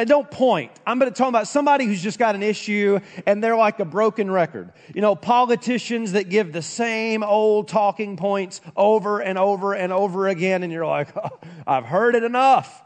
I 0.00 0.04
don't 0.04 0.30
point. 0.30 0.72
I'm 0.86 0.98
going 0.98 1.12
to 1.12 1.16
talk 1.16 1.28
about 1.28 1.46
somebody 1.46 1.84
who's 1.84 2.02
just 2.02 2.18
got 2.18 2.34
an 2.34 2.42
issue 2.42 3.00
and 3.26 3.44
they're 3.44 3.56
like 3.56 3.80
a 3.80 3.84
broken 3.84 4.30
record. 4.30 4.72
You 4.94 5.02
know, 5.02 5.14
politicians 5.14 6.12
that 6.12 6.28
give 6.28 6.52
the 6.52 6.62
same 6.62 7.22
old 7.22 7.68
talking 7.68 8.16
points 8.16 8.60
over 8.76 9.20
and 9.20 9.38
over 9.38 9.74
and 9.74 9.92
over 9.92 10.28
again, 10.28 10.62
and 10.62 10.72
you're 10.72 10.86
like, 10.86 11.14
oh, 11.16 11.38
I've 11.66 11.84
heard 11.84 12.14
it 12.14 12.24
enough. 12.24 12.82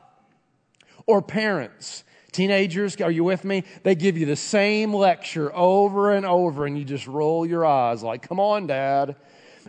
Or 1.07 1.23
parents 1.23 2.05
Teenagers, 2.35 3.01
are 3.01 3.13
you 3.13 3.23
with 3.23 3.45
me? 3.45 3.63
They 3.85 3.95
give 3.95 4.19
you 4.19 4.27
the 4.27 4.35
same 4.35 4.93
lecture 4.93 5.55
over 5.55 6.11
and 6.11 6.27
over, 6.27 6.67
and 6.67 6.77
you 6.77 6.85
just 6.85 7.07
roll 7.07 7.47
your 7.47 7.65
eyes 7.65 8.03
like, 8.03 8.29
come 8.29 8.41
on, 8.41 8.67
dad. 8.67 9.15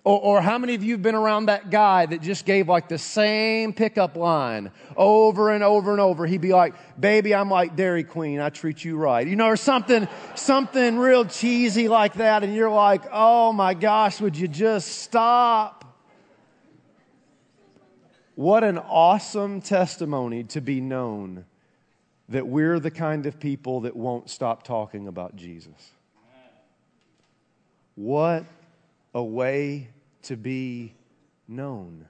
Or, 0.06 0.20
or, 0.20 0.42
how 0.42 0.60
many 0.60 0.76
of 0.76 0.84
you 0.84 0.94
have 0.94 1.02
been 1.02 1.16
around 1.16 1.48
that 1.48 1.72
guy 1.72 2.06
that 2.06 2.22
just 2.22 2.46
gave 2.46 2.70
like 2.70 2.88
the 2.88 3.00
same 3.00 3.74
pickup 3.74 4.16
line 4.16 4.72
over 4.96 5.50
and 5.50 5.64
over 5.64 5.92
and 5.92 6.00
over? 6.00 6.28
He'd 6.28 6.42
be 6.42 6.54
like, 6.54 6.76
baby, 7.00 7.34
I'm 7.34 7.50
like 7.50 7.76
Dairy 7.76 8.04
Queen. 8.04 8.40
I 8.40 8.52
treat 8.52 8.86
you 8.86 8.98
right. 8.98 9.28
You 9.28 9.36
know, 9.36 9.48
or 9.48 9.58
something, 9.58 10.08
something 10.36 11.00
real 11.00 11.26
cheesy 11.26 11.88
like 11.88 12.14
that. 12.14 12.44
And 12.44 12.54
you're 12.54 12.70
like, 12.70 13.02
oh 13.12 13.52
my 13.52 13.74
gosh, 13.74 14.22
would 14.22 14.38
you 14.38 14.48
just 14.48 15.00
stop? 15.00 15.98
What 18.36 18.64
an 18.64 18.78
awesome 18.78 19.60
testimony 19.60 20.44
to 20.44 20.62
be 20.62 20.82
known 20.82 21.46
that 22.30 22.46
we're 22.46 22.80
the 22.80 22.92
kind 22.92 23.26
of 23.26 23.40
people 23.40 23.82
that 23.82 23.96
won't 23.96 24.30
stop 24.30 24.62
talking 24.62 25.08
about 25.08 25.36
Jesus. 25.36 25.94
What 27.96 28.46
a 29.16 29.24
way 29.24 29.88
to 30.24 30.36
be 30.36 30.94
known. 31.48 32.06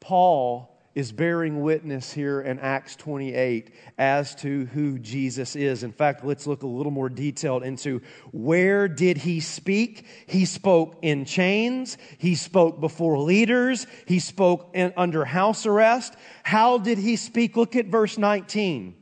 Paul 0.00 0.74
is 0.94 1.12
bearing 1.12 1.60
witness 1.60 2.12
here 2.12 2.40
in 2.40 2.58
Acts 2.60 2.96
28 2.96 3.74
as 3.98 4.34
to 4.36 4.66
who 4.66 4.98
Jesus 4.98 5.56
is. 5.56 5.82
In 5.82 5.92
fact, 5.92 6.24
let's 6.24 6.46
look 6.46 6.62
a 6.62 6.66
little 6.66 6.92
more 6.92 7.08
detailed 7.08 7.62
into 7.62 8.00
where 8.30 8.88
did 8.88 9.18
he 9.18 9.40
speak? 9.40 10.06
He 10.26 10.44
spoke 10.44 10.98
in 11.02 11.24
chains, 11.24 11.98
he 12.18 12.36
spoke 12.36 12.80
before 12.80 13.18
leaders, 13.18 13.86
he 14.06 14.20
spoke 14.20 14.70
in, 14.72 14.94
under 14.96 15.24
house 15.24 15.66
arrest. 15.66 16.14
How 16.42 16.78
did 16.78 16.98
he 16.98 17.16
speak? 17.16 17.56
Look 17.56 17.76
at 17.76 17.86
verse 17.86 18.16
19. 18.16 18.94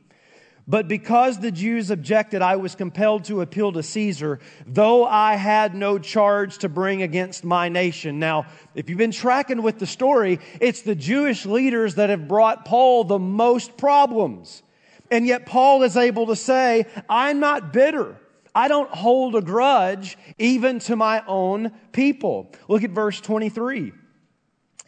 But 0.67 0.87
because 0.87 1.39
the 1.39 1.51
Jews 1.51 1.91
objected, 1.91 2.41
I 2.41 2.55
was 2.55 2.75
compelled 2.75 3.25
to 3.25 3.41
appeal 3.41 3.73
to 3.73 3.83
Caesar, 3.83 4.39
though 4.65 5.05
I 5.05 5.35
had 5.35 5.75
no 5.75 5.99
charge 5.99 6.59
to 6.59 6.69
bring 6.69 7.01
against 7.01 7.43
my 7.43 7.67
nation. 7.67 8.17
Now, 8.19 8.45
if 8.73 8.89
you've 8.89 8.97
been 8.97 9.11
tracking 9.11 9.61
with 9.61 9.79
the 9.79 9.85
story, 9.85 10.39
it's 10.61 10.81
the 10.81 10.95
Jewish 10.95 11.45
leaders 11.45 11.95
that 11.95 12.09
have 12.09 12.29
brought 12.29 12.63
Paul 12.63 13.03
the 13.03 13.19
most 13.19 13.75
problems. 13.75 14.63
And 15.11 15.27
yet 15.27 15.45
Paul 15.45 15.83
is 15.83 15.97
able 15.97 16.27
to 16.27 16.35
say, 16.35 16.85
I'm 17.09 17.41
not 17.41 17.73
bitter. 17.73 18.17
I 18.55 18.67
don't 18.69 18.89
hold 18.89 19.35
a 19.35 19.41
grudge 19.41 20.17
even 20.37 20.79
to 20.79 20.95
my 20.95 21.23
own 21.27 21.71
people. 21.91 22.51
Look 22.69 22.83
at 22.83 22.91
verse 22.91 23.19
23. 23.19 23.91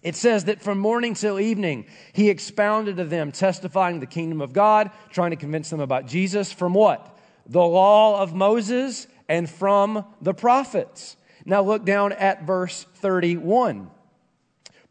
It 0.05 0.15
says 0.15 0.45
that 0.45 0.61
from 0.61 0.77
morning 0.77 1.15
till 1.15 1.39
evening, 1.39 1.87
he 2.13 2.29
expounded 2.29 2.97
to 2.97 3.05
them, 3.05 3.31
testifying 3.31 3.99
the 3.99 4.05
kingdom 4.05 4.39
of 4.39 4.53
God, 4.53 4.91
trying 5.09 5.31
to 5.31 5.35
convince 5.35 5.71
them 5.71 5.79
about 5.79 6.05
Jesus. 6.05 6.51
From 6.53 6.75
what? 6.75 7.17
The 7.47 7.63
law 7.63 8.21
of 8.21 8.35
Moses 8.35 9.07
and 9.27 9.49
from 9.49 10.05
the 10.21 10.35
prophets. 10.35 11.17
Now 11.43 11.63
look 11.63 11.85
down 11.85 12.13
at 12.13 12.43
verse 12.43 12.85
31. 12.97 13.89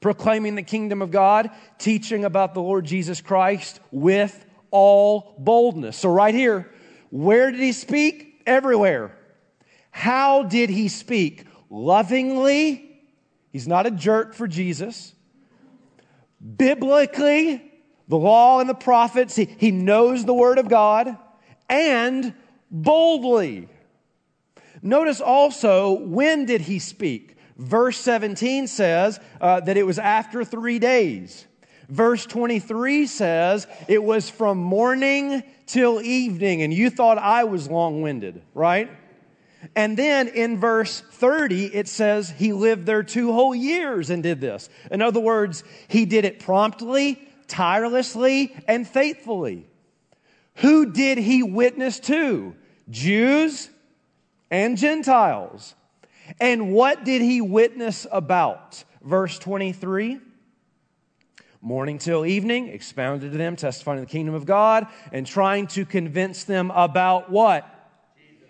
Proclaiming 0.00 0.56
the 0.56 0.64
kingdom 0.64 1.00
of 1.00 1.12
God, 1.12 1.48
teaching 1.78 2.24
about 2.24 2.52
the 2.52 2.60
Lord 2.60 2.84
Jesus 2.84 3.20
Christ 3.20 3.78
with 3.92 4.44
all 4.72 5.36
boldness. 5.38 5.96
So, 5.96 6.08
right 6.08 6.34
here, 6.34 6.68
where 7.10 7.52
did 7.52 7.60
he 7.60 7.70
speak? 7.70 8.42
Everywhere. 8.46 9.16
How 9.92 10.42
did 10.42 10.70
he 10.70 10.88
speak? 10.88 11.46
Lovingly 11.70 12.93
He's 13.54 13.68
not 13.68 13.86
a 13.86 13.92
jerk 13.92 14.34
for 14.34 14.48
Jesus. 14.48 15.14
Biblically, 16.56 17.62
the 18.08 18.16
law 18.16 18.58
and 18.58 18.68
the 18.68 18.74
prophets, 18.74 19.36
he, 19.36 19.44
he 19.44 19.70
knows 19.70 20.24
the 20.24 20.34
Word 20.34 20.58
of 20.58 20.68
God, 20.68 21.16
and 21.68 22.34
boldly. 22.68 23.68
Notice 24.82 25.20
also, 25.20 25.92
when 25.92 26.46
did 26.46 26.62
he 26.62 26.80
speak? 26.80 27.36
Verse 27.56 27.96
17 27.98 28.66
says 28.66 29.20
uh, 29.40 29.60
that 29.60 29.76
it 29.76 29.86
was 29.86 30.00
after 30.00 30.44
three 30.44 30.80
days. 30.80 31.46
Verse 31.88 32.26
23 32.26 33.06
says 33.06 33.68
it 33.86 34.02
was 34.02 34.28
from 34.28 34.58
morning 34.58 35.44
till 35.66 36.02
evening, 36.02 36.62
and 36.62 36.74
you 36.74 36.90
thought 36.90 37.18
I 37.18 37.44
was 37.44 37.70
long 37.70 38.02
winded, 38.02 38.42
right? 38.52 38.90
And 39.74 39.96
then 39.96 40.28
in 40.28 40.58
verse 40.58 41.00
30, 41.00 41.74
it 41.74 41.88
says 41.88 42.30
he 42.30 42.52
lived 42.52 42.86
there 42.86 43.02
two 43.02 43.32
whole 43.32 43.54
years 43.54 44.10
and 44.10 44.22
did 44.22 44.40
this. 44.40 44.68
In 44.90 45.02
other 45.02 45.20
words, 45.20 45.64
he 45.88 46.04
did 46.04 46.24
it 46.24 46.40
promptly, 46.40 47.20
tirelessly, 47.48 48.54
and 48.68 48.86
faithfully. 48.86 49.66
Who 50.56 50.92
did 50.92 51.18
he 51.18 51.42
witness 51.42 52.00
to? 52.00 52.54
Jews 52.90 53.68
and 54.50 54.76
Gentiles. 54.76 55.74
And 56.40 56.72
what 56.72 57.04
did 57.04 57.22
he 57.22 57.40
witness 57.40 58.06
about? 58.10 58.84
Verse 59.02 59.38
23 59.38 60.20
morning 61.64 61.96
till 61.96 62.26
evening, 62.26 62.68
expounded 62.68 63.32
to 63.32 63.38
them, 63.38 63.56
testifying 63.56 63.98
the 63.98 64.06
kingdom 64.06 64.34
of 64.34 64.44
God, 64.44 64.86
and 65.12 65.26
trying 65.26 65.66
to 65.68 65.86
convince 65.86 66.44
them 66.44 66.70
about 66.70 67.30
what? 67.30 67.66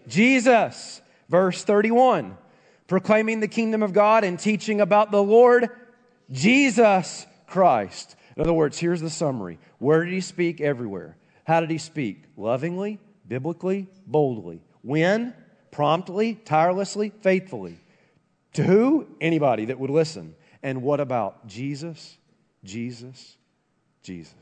Jesus. 0.08 0.44
Jesus. 0.44 1.00
Verse 1.28 1.64
31 1.64 2.36
proclaiming 2.86 3.40
the 3.40 3.48
kingdom 3.48 3.82
of 3.82 3.92
God 3.92 4.24
and 4.24 4.38
teaching 4.38 4.80
about 4.80 5.10
the 5.10 5.22
Lord 5.22 5.70
Jesus 6.30 7.26
Christ. 7.46 8.14
In 8.36 8.42
other 8.42 8.52
words, 8.52 8.78
here's 8.78 9.00
the 9.00 9.10
summary. 9.10 9.58
Where 9.78 10.04
did 10.04 10.12
he 10.12 10.20
speak? 10.20 10.60
Everywhere. 10.60 11.16
How 11.44 11.60
did 11.60 11.70
he 11.70 11.78
speak? 11.78 12.24
Lovingly, 12.36 12.98
biblically, 13.26 13.88
boldly. 14.06 14.62
When? 14.82 15.34
Promptly, 15.70 16.34
tirelessly, 16.34 17.10
faithfully. 17.20 17.78
To 18.54 18.62
who? 18.62 19.06
Anybody 19.20 19.66
that 19.66 19.78
would 19.78 19.90
listen. 19.90 20.34
And 20.62 20.82
what 20.82 21.00
about 21.00 21.46
Jesus? 21.46 22.16
Jesus? 22.64 23.36
Jesus. 24.02 24.34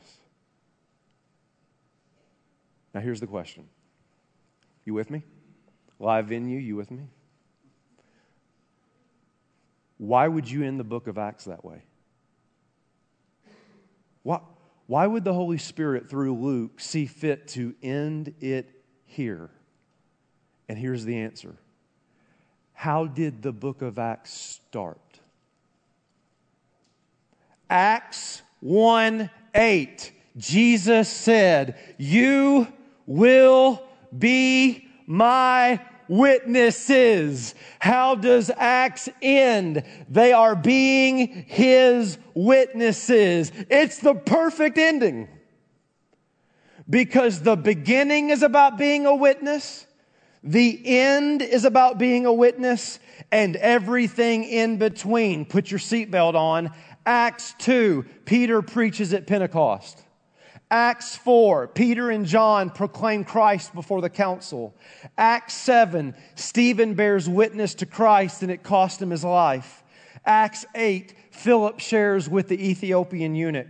Now 2.93 3.01
here's 3.01 3.19
the 3.19 3.27
question. 3.27 3.67
You 4.85 4.93
with 4.93 5.09
me? 5.09 5.23
Live 5.99 6.27
venue, 6.27 6.59
you 6.59 6.75
with 6.75 6.91
me? 6.91 7.03
Why 9.97 10.27
would 10.27 10.49
you 10.49 10.63
end 10.63 10.79
the 10.79 10.83
book 10.83 11.07
of 11.07 11.17
Acts 11.17 11.45
that 11.45 11.63
way? 11.63 11.83
Why, 14.23 14.39
why 14.87 15.07
would 15.07 15.23
the 15.23 15.33
Holy 15.33 15.57
Spirit, 15.57 16.09
through 16.09 16.35
Luke, 16.35 16.79
see 16.79 17.05
fit 17.05 17.47
to 17.49 17.73
end 17.81 18.33
it 18.41 18.83
here? 19.05 19.49
And 20.67 20.77
here's 20.77 21.05
the 21.05 21.17
answer 21.19 21.55
How 22.73 23.05
did 23.05 23.41
the 23.41 23.51
book 23.51 23.81
of 23.81 23.99
Acts 23.99 24.33
start? 24.33 24.99
Acts 27.69 28.41
1 28.59 29.29
8, 29.55 30.11
Jesus 30.37 31.09
said, 31.09 31.77
You 31.97 32.67
will 33.05 33.83
be 34.17 34.87
my 35.05 35.79
witnesses. 36.07 37.55
How 37.79 38.15
does 38.15 38.51
Acts 38.55 39.09
end? 39.21 39.83
They 40.09 40.33
are 40.33 40.55
being 40.55 41.45
his 41.47 42.17
witnesses. 42.33 43.51
It's 43.69 43.99
the 43.99 44.15
perfect 44.15 44.77
ending. 44.77 45.27
Because 46.89 47.41
the 47.41 47.55
beginning 47.55 48.29
is 48.29 48.43
about 48.43 48.77
being 48.77 49.05
a 49.05 49.15
witness, 49.15 49.87
the 50.43 50.81
end 50.85 51.41
is 51.41 51.63
about 51.63 51.97
being 51.97 52.25
a 52.25 52.33
witness, 52.33 52.99
and 53.31 53.55
everything 53.55 54.43
in 54.43 54.77
between. 54.77 55.45
Put 55.45 55.71
your 55.71 55.79
seatbelt 55.79 56.35
on. 56.35 56.71
Acts 57.05 57.55
2, 57.59 58.05
Peter 58.25 58.61
preaches 58.61 59.13
at 59.13 59.25
Pentecost. 59.25 60.02
Acts 60.73 61.15
4, 61.17 61.67
Peter 61.67 62.09
and 62.09 62.25
John 62.25 62.71
proclaim 62.71 63.23
Christ 63.23 63.75
before 63.75 64.01
the 64.01 64.09
council. 64.09 64.73
Acts 65.19 65.53
7, 65.53 66.15
Stephen 66.33 66.95
bears 66.95 67.29
witness 67.29 67.75
to 67.75 67.85
Christ 67.85 68.41
and 68.41 68.51
it 68.51 68.63
cost 68.63 68.99
him 68.99 69.11
his 69.11 69.23
life. 69.23 69.83
Acts 70.25 70.65
8, 70.73 71.13
Philip 71.29 71.79
shares 71.79 72.27
with 72.27 72.47
the 72.47 72.71
Ethiopian 72.71 73.35
eunuch. 73.35 73.67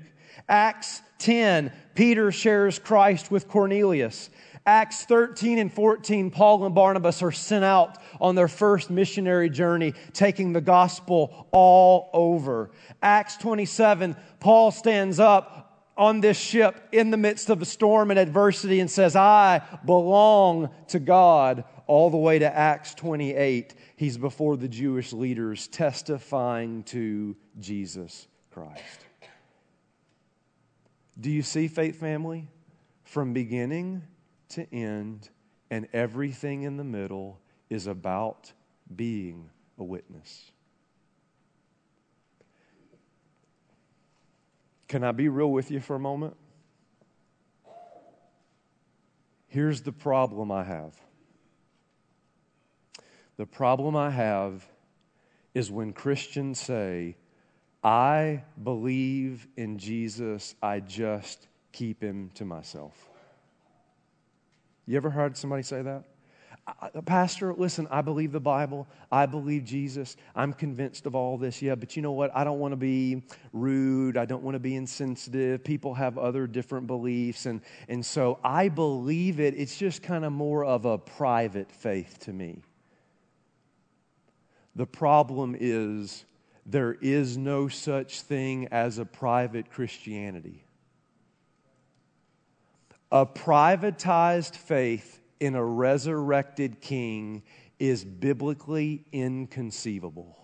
Acts 0.48 1.02
10, 1.18 1.74
Peter 1.94 2.32
shares 2.32 2.80
Christ 2.80 3.30
with 3.30 3.50
Cornelius. 3.50 4.30
Acts 4.66 5.04
13 5.04 5.58
and 5.58 5.74
14, 5.74 6.32
Paul 6.32 6.66
and 6.66 6.74
Barnabas 6.74 7.22
are 7.22 7.34
sent 7.34 7.66
out 7.66 7.98
on 8.22 8.36
their 8.36 8.48
first 8.48 8.90
missionary 8.90 9.50
journey, 9.50 9.94
taking 10.14 10.54
the 10.54 10.62
gospel 10.62 11.50
all 11.52 12.10
over. 12.14 12.72
Acts 13.02 13.36
27, 13.36 14.16
Paul 14.40 14.72
stands 14.72 15.20
up 15.20 15.73
on 15.98 16.22
this 16.22 16.38
ship 16.38 16.90
in 16.92 17.12
the 17.12 17.18
midst 17.18 17.50
of 17.50 17.62
a 17.62 17.66
storm 17.66 18.10
and 18.10 18.20
adversity 18.20 18.80
and 18.80 18.90
says, 18.90 19.16
I 19.16 19.62
belong 19.86 20.70
to 20.88 21.00
God, 21.00 21.66
all 21.86 22.10
the 22.10 22.18
way 22.18 22.40
to 22.40 22.58
Acts 22.58 22.94
28. 22.96 23.76
He's 23.96 24.18
before 24.18 24.58
the 24.58 24.68
Jewish 24.68 25.14
leaders 25.14 25.68
testifying 25.68 26.84
to 26.84 27.36
Jesus 27.60 28.28
Christ. 28.52 29.06
Do 31.20 31.30
you 31.30 31.44
see, 31.44 31.68
faith 31.68 32.00
family? 32.00 32.48
From 33.04 33.34
beginning 33.34 34.04
to 34.50 34.74
end, 34.74 35.30
and 35.70 35.88
everything 35.94 36.64
in 36.64 36.78
the 36.78 36.84
middle 36.84 37.40
is 37.70 37.88
about 37.88 38.52
being 38.96 39.50
a 39.78 39.84
witness. 39.84 40.52
Can 44.94 45.04
I 45.04 45.12
be 45.12 45.28
real 45.28 45.52
with 45.52 45.72
you 45.72 45.80
for 45.80 45.96
a 45.96 46.00
moment? 46.00 46.38
Here's 49.48 49.82
the 49.82 49.92
problem 49.92 50.52
I 50.52 50.64
have. 50.64 50.94
The 53.38 53.48
problem 53.48 53.96
I 53.96 54.12
have 54.12 54.64
is 55.56 55.72
when 55.72 55.94
Christians 55.94 56.60
say, 56.60 57.16
I 57.84 58.44
believe 58.64 59.48
in 59.58 59.80
Jesus, 59.80 60.54
I 60.62 60.80
just 60.80 61.48
keep 61.72 62.00
him 62.00 62.30
to 62.36 62.46
myself. 62.46 63.10
You 64.86 64.96
ever 64.98 65.10
heard 65.10 65.36
somebody 65.36 65.64
say 65.64 65.82
that? 65.82 66.04
Pastor, 67.06 67.54
listen, 67.54 67.88
I 67.92 68.02
believe 68.02 68.32
the 68.32 68.40
Bible. 68.40 68.88
I 69.12 69.26
believe 69.26 69.66
Jesus. 69.66 70.16
I'm 70.34 70.54
convinced 70.54 71.06
of 71.06 71.14
all 71.14 71.38
this. 71.38 71.62
Yeah, 71.62 71.76
but 71.76 71.98
you 71.98 72.02
know 72.02 72.14
what? 72.14 72.34
I 72.34 72.46
don't 72.46 72.60
want 72.60 72.72
to 72.72 72.78
be 72.78 73.24
rude. 73.52 74.16
I 74.16 74.24
don't 74.24 74.44
want 74.44 74.56
to 74.56 74.60
be 74.60 74.76
insensitive. 74.76 75.64
People 75.64 75.94
have 75.94 76.18
other 76.18 76.48
different 76.48 76.88
beliefs. 76.88 77.46
And, 77.48 77.60
and 77.90 78.06
so 78.06 78.40
I 78.46 78.70
believe 78.70 79.42
it. 79.42 79.56
It's 79.58 79.78
just 79.78 80.04
kind 80.04 80.24
of 80.24 80.32
more 80.32 80.64
of 80.64 80.86
a 80.86 80.98
private 80.98 81.70
faith 81.70 82.20
to 82.22 82.34
me. 82.34 82.62
The 84.76 84.88
problem 84.88 85.58
is 85.60 86.24
there 86.66 86.94
is 86.94 87.38
no 87.38 87.68
such 87.68 88.22
thing 88.22 88.70
as 88.72 89.00
a 89.00 89.06
private 89.06 89.70
Christianity. 89.70 90.64
A 93.12 93.26
privatized 93.26 94.56
faith 94.56 95.20
in 95.44 95.56
a 95.56 95.66
resurrected 95.66 96.80
king 96.80 97.44
is 97.78 98.06
biblically 98.06 99.04
inconceivable. 99.12 100.38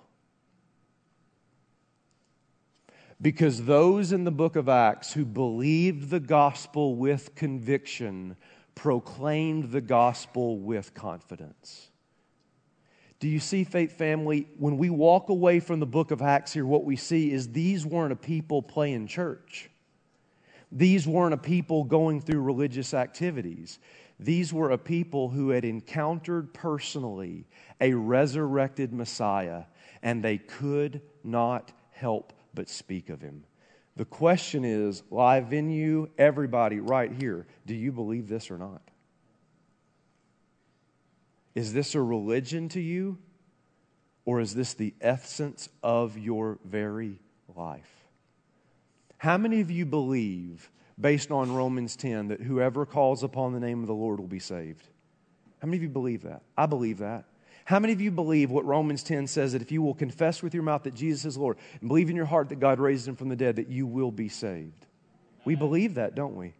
Because 3.21 3.63
those 3.63 4.11
in 4.11 4.25
the 4.25 4.31
book 4.31 4.57
of 4.57 4.67
Acts 4.67 5.13
who 5.13 5.23
believed 5.23 6.09
the 6.09 6.19
gospel 6.19 6.97
with 6.97 7.33
conviction 7.33 8.35
proclaimed 8.75 9.71
the 9.71 9.79
gospel 9.79 10.59
with 10.59 10.93
confidence. 10.93 11.87
Do 13.21 13.29
you 13.29 13.39
see, 13.39 13.63
faith 13.63 13.93
family? 13.93 14.49
When 14.57 14.77
we 14.77 14.89
walk 14.89 15.29
away 15.29 15.61
from 15.61 15.79
the 15.79 15.85
book 15.85 16.11
of 16.11 16.21
Acts 16.21 16.51
here, 16.51 16.65
what 16.65 16.83
we 16.83 16.97
see 16.97 17.31
is 17.31 17.47
these 17.53 17.85
weren't 17.85 18.11
a 18.11 18.17
people 18.17 18.61
playing 18.61 19.07
church. 19.07 19.69
These 20.73 21.07
weren't 21.07 21.33
a 21.33 21.37
people 21.37 21.85
going 21.85 22.19
through 22.19 22.41
religious 22.41 22.93
activities. 22.93 23.79
These 24.19 24.51
were 24.51 24.71
a 24.71 24.77
people 24.77 25.29
who 25.29 25.49
had 25.49 25.63
encountered 25.63 26.53
personally 26.53 27.47
a 27.79 27.93
resurrected 27.93 28.91
Messiah, 28.91 29.63
and 30.01 30.23
they 30.23 30.37
could 30.37 31.01
not 31.23 31.71
help 31.91 32.33
but 32.53 32.67
speak 32.69 33.09
of 33.09 33.21
him. 33.21 33.45
The 33.95 34.05
question 34.05 34.65
is 34.65 35.03
live 35.09 35.53
in 35.53 35.69
you, 35.69 36.09
everybody 36.17 36.79
right 36.79 37.11
here, 37.11 37.47
do 37.65 37.73
you 37.73 37.91
believe 37.91 38.27
this 38.27 38.51
or 38.51 38.57
not? 38.57 38.81
Is 41.55 41.73
this 41.73 41.95
a 41.95 42.01
religion 42.01 42.69
to 42.69 42.79
you? 42.79 43.17
Or 44.25 44.39
is 44.39 44.53
this 44.53 44.75
the 44.75 44.93
essence 45.01 45.69
of 45.81 46.17
your 46.17 46.59
very 46.63 47.19
life? 47.55 47.89
How 49.17 49.37
many 49.37 49.59
of 49.59 49.71
you 49.71 49.85
believe, 49.85 50.69
based 50.99 51.31
on 51.31 51.53
Romans 51.53 51.95
10, 51.95 52.29
that 52.29 52.41
whoever 52.41 52.85
calls 52.85 53.23
upon 53.23 53.53
the 53.53 53.59
name 53.59 53.81
of 53.81 53.87
the 53.87 53.93
Lord 53.93 54.19
will 54.19 54.27
be 54.27 54.39
saved? 54.39 54.87
How 55.61 55.67
many 55.67 55.77
of 55.77 55.83
you 55.83 55.89
believe 55.89 56.23
that? 56.23 56.41
I 56.57 56.65
believe 56.65 56.99
that. 56.99 57.25
How 57.65 57.79
many 57.79 57.93
of 57.93 58.01
you 58.01 58.09
believe 58.09 58.49
what 58.49 58.65
Romans 58.65 59.03
10 59.03 59.27
says 59.27 59.53
that 59.53 59.61
if 59.61 59.71
you 59.71 59.81
will 59.81 59.93
confess 59.93 60.41
with 60.41 60.53
your 60.53 60.63
mouth 60.63 60.83
that 60.83 60.95
Jesus 60.95 61.25
is 61.25 61.37
Lord 61.37 61.57
and 61.79 61.87
believe 61.87 62.09
in 62.09 62.15
your 62.15 62.25
heart 62.25 62.49
that 62.49 62.59
God 62.59 62.79
raised 62.79 63.07
him 63.07 63.15
from 63.15 63.29
the 63.29 63.35
dead, 63.35 63.57
that 63.57 63.67
you 63.67 63.85
will 63.85 64.11
be 64.11 64.27
saved? 64.27 64.87
We 65.45 65.55
believe 65.55 65.95
that, 65.95 66.15
don't 66.15 66.35
we? 66.35 66.53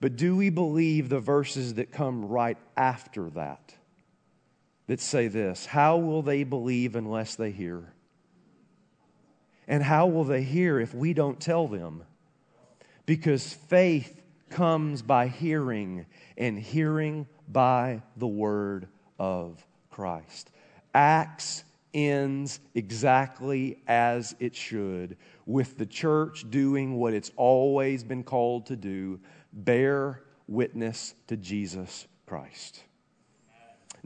But 0.00 0.16
do 0.16 0.36
we 0.36 0.50
believe 0.50 1.08
the 1.08 1.20
verses 1.20 1.74
that 1.74 1.90
come 1.90 2.26
right 2.26 2.58
after 2.76 3.30
that 3.30 3.74
that 4.86 5.00
say 5.00 5.28
this 5.28 5.64
How 5.64 5.96
will 5.96 6.20
they 6.20 6.44
believe 6.44 6.94
unless 6.94 7.36
they 7.36 7.50
hear? 7.50 7.94
And 9.66 9.82
how 9.82 10.08
will 10.08 10.24
they 10.24 10.42
hear 10.42 10.78
if 10.78 10.92
we 10.92 11.14
don't 11.14 11.40
tell 11.40 11.66
them? 11.66 12.04
Because 13.06 13.52
faith 13.52 14.22
comes 14.50 15.02
by 15.02 15.28
hearing, 15.28 16.06
and 16.38 16.58
hearing 16.58 17.26
by 17.48 18.02
the 18.16 18.26
word 18.26 18.88
of 19.18 19.64
Christ. 19.90 20.50
Acts 20.94 21.64
ends 21.92 22.60
exactly 22.74 23.78
as 23.86 24.34
it 24.40 24.54
should, 24.54 25.16
with 25.46 25.76
the 25.78 25.86
church 25.86 26.48
doing 26.50 26.96
what 26.96 27.14
it's 27.14 27.30
always 27.36 28.02
been 28.02 28.24
called 28.24 28.66
to 28.66 28.76
do 28.76 29.20
bear 29.52 30.22
witness 30.48 31.14
to 31.28 31.36
Jesus 31.36 32.06
Christ. 32.26 32.82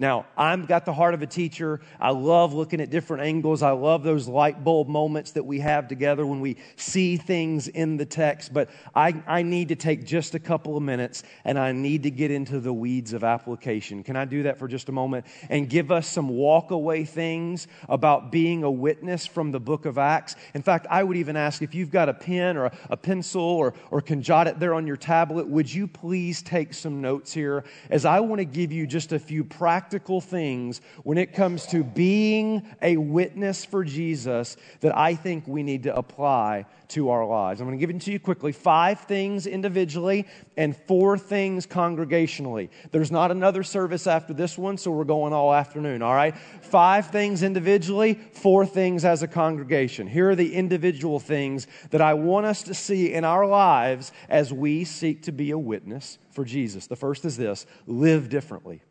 Now, 0.01 0.27
I've 0.37 0.69
got 0.69 0.85
the 0.85 0.93
heart 0.93 1.15
of 1.15 1.23
a 1.23 1.27
teacher. 1.27 1.81
I 1.99 2.11
love 2.11 2.55
looking 2.55 2.81
at 2.81 2.89
different 2.89 3.25
angles. 3.25 3.65
I 3.65 3.73
love 3.73 4.05
those 4.05 4.29
light 4.29 4.63
bulb 4.63 4.87
moments 4.87 5.33
that 5.33 5.43
we 5.43 5.59
have 5.59 5.89
together 5.89 6.25
when 6.25 6.41
we 6.41 6.57
see 6.77 7.17
things 7.17 7.67
in 7.67 7.97
the 7.97 8.07
text. 8.07 8.55
But 8.55 8.71
I, 8.95 9.21
I 9.27 9.43
need 9.43 9.71
to 9.71 9.75
take 9.75 10.07
just 10.07 10.37
a 10.37 10.39
couple 10.39 10.77
of 10.77 10.85
minutes 10.85 11.25
and 11.45 11.59
I 11.59 11.73
need 11.73 12.05
to 12.05 12.13
get 12.13 12.31
into 12.31 12.61
the 12.61 12.73
weeds 12.73 13.13
of 13.13 13.25
application. 13.25 14.05
Can 14.05 14.15
I 14.15 14.25
do 14.25 14.45
that 14.45 14.57
for 14.57 14.69
just 14.69 14.89
a 14.89 14.93
moment 14.93 15.27
and 15.51 15.69
give 15.69 15.91
us 15.91 16.07
some 16.07 16.29
walk 16.29 16.71
away 16.71 17.05
things 17.05 17.67
about 17.89 18.31
being 18.31 18.63
a 18.63 18.71
witness 18.71 19.27
from 19.27 19.51
the 19.51 19.61
book 19.61 19.85
of 19.85 19.99
Acts? 19.99 20.37
In 20.55 20.63
fact, 20.63 20.87
I 20.89 21.03
would 21.03 21.17
even 21.17 21.37
ask 21.37 21.61
if 21.61 21.75
you've 21.75 21.91
got 21.91 22.09
a 22.09 22.15
pen 22.15 22.57
or 22.57 22.67
a, 22.67 22.73
a 22.91 22.97
pencil 22.97 23.43
or, 23.43 23.75
or 23.91 24.01
can 24.01 24.23
jot 24.23 24.47
it 24.47 24.61
there 24.61 24.75
on 24.75 24.87
your 24.87 24.97
tablet, 24.97 25.49
would 25.49 25.73
you 25.73 25.89
please 25.89 26.41
take 26.41 26.73
some 26.73 27.01
notes 27.01 27.33
here 27.33 27.65
as 27.91 28.05
I 28.05 28.21
want 28.21 28.39
to 28.39 28.45
give 28.45 28.71
you 28.71 28.87
just 28.87 29.11
a 29.11 29.19
few 29.19 29.43
practical 29.43 29.88
practical 29.89 30.21
things 30.21 30.83
when 31.03 31.17
it 31.17 31.33
comes 31.33 31.65
to 31.65 31.83
being 31.83 32.63
a 32.83 32.99
witness 32.99 33.65
for 33.65 33.85
Jesus 33.85 34.59
that 34.81 34.95
I 34.95 35.15
think 35.15 35.49
we 35.49 35.63
need 35.63 35.85
to 35.85 35.97
apply 35.97 36.67
to 36.89 37.09
our 37.09 37.25
lives. 37.25 37.61
I'm 37.61 37.67
going 37.67 37.79
to 37.79 37.81
give 37.81 37.95
it 37.95 38.03
to 38.03 38.13
you 38.13 38.21
quickly 38.21 38.53
five 38.53 39.01
things 39.01 39.47
individually 39.47 40.27
and 40.59 40.77
four 40.77 41.17
things 41.17 41.67
congregationally. 41.67 42.69
There's 42.91 43.11
not 43.11 43.31
another 43.31 43.63
service 43.63 44.07
after 44.07 44.35
this 44.35 44.59
one, 44.59 44.77
so 44.77 44.91
we're 44.91 45.05
going 45.05 45.33
all 45.33 45.55
afternoon, 45.55 46.03
all 46.03 46.15
right? 46.15 46.37
Five 46.61 47.07
things 47.07 47.43
individually, 47.43 48.19
four 48.33 48.67
things 48.67 49.07
as 49.07 49.23
a 49.23 49.29
congregation. 49.29 50.07
Here 50.07 50.29
are 50.29 50.37
the 50.37 50.55
individual 50.55 51.19
things 51.19 51.67
that 51.91 52.03
I 52.03 52.13
want 52.13 52.45
us 52.45 52.63
to 52.65 52.75
see 52.75 53.15
in 53.15 53.25
our 53.25 53.47
lives 53.47 54.13
as 54.29 54.53
we 54.53 54.85
seek 54.85 55.23
to 55.23 55.33
be 55.33 55.51
a 55.51 55.59
witness 55.59 56.19
for 56.31 56.45
Jesus. 56.45 56.87
The 56.87 56.97
first 56.97 57.25
is 57.25 57.39
this 57.39 57.65
live 57.87 58.29
differently 58.29 58.83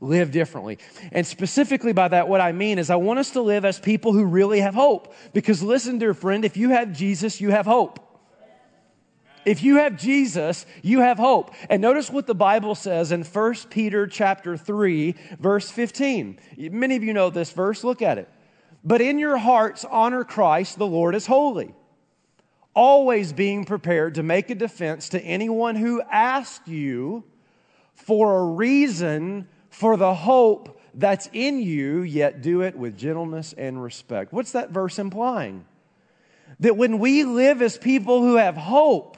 live 0.00 0.30
differently. 0.30 0.78
And 1.12 1.26
specifically 1.26 1.92
by 1.92 2.08
that, 2.08 2.28
what 2.28 2.40
I 2.40 2.52
mean 2.52 2.78
is 2.78 2.90
I 2.90 2.96
want 2.96 3.18
us 3.18 3.30
to 3.30 3.40
live 3.40 3.64
as 3.64 3.78
people 3.78 4.12
who 4.12 4.24
really 4.24 4.60
have 4.60 4.74
hope. 4.74 5.14
Because 5.32 5.62
listen, 5.62 5.98
dear 5.98 6.14
friend, 6.14 6.44
if 6.44 6.56
you 6.56 6.70
have 6.70 6.92
Jesus, 6.92 7.40
you 7.40 7.50
have 7.50 7.66
hope. 7.66 8.00
If 9.44 9.62
you 9.62 9.76
have 9.76 9.98
Jesus, 9.98 10.64
you 10.82 11.00
have 11.00 11.18
hope. 11.18 11.54
And 11.68 11.82
notice 11.82 12.10
what 12.10 12.26
the 12.26 12.34
Bible 12.34 12.74
says 12.74 13.12
in 13.12 13.24
1 13.24 13.54
Peter 13.70 14.06
chapter 14.06 14.56
3, 14.56 15.14
verse 15.38 15.70
15. 15.70 16.38
Many 16.56 16.96
of 16.96 17.04
you 17.04 17.12
know 17.12 17.30
this 17.30 17.52
verse. 17.52 17.84
Look 17.84 18.00
at 18.00 18.18
it. 18.18 18.28
But 18.82 19.00
in 19.00 19.18
your 19.18 19.36
hearts 19.36 19.84
honor 19.84 20.24
Christ, 20.24 20.78
the 20.78 20.86
Lord 20.86 21.14
is 21.14 21.26
holy. 21.26 21.74
Always 22.74 23.32
being 23.32 23.64
prepared 23.64 24.16
to 24.16 24.22
make 24.22 24.50
a 24.50 24.54
defense 24.54 25.10
to 25.10 25.20
anyone 25.20 25.76
who 25.76 26.02
asks 26.02 26.66
you 26.66 27.24
for 27.94 28.40
a 28.40 28.44
reason 28.46 29.48
for 29.74 29.96
the 29.96 30.14
hope 30.14 30.80
that's 30.94 31.28
in 31.32 31.60
you, 31.60 32.02
yet 32.02 32.42
do 32.42 32.62
it 32.62 32.76
with 32.76 32.96
gentleness 32.96 33.52
and 33.58 33.82
respect. 33.82 34.32
What's 34.32 34.52
that 34.52 34.70
verse 34.70 35.00
implying? 35.00 35.64
That 36.60 36.76
when 36.76 37.00
we 37.00 37.24
live 37.24 37.60
as 37.60 37.76
people 37.76 38.20
who 38.20 38.36
have 38.36 38.56
hope, 38.56 39.16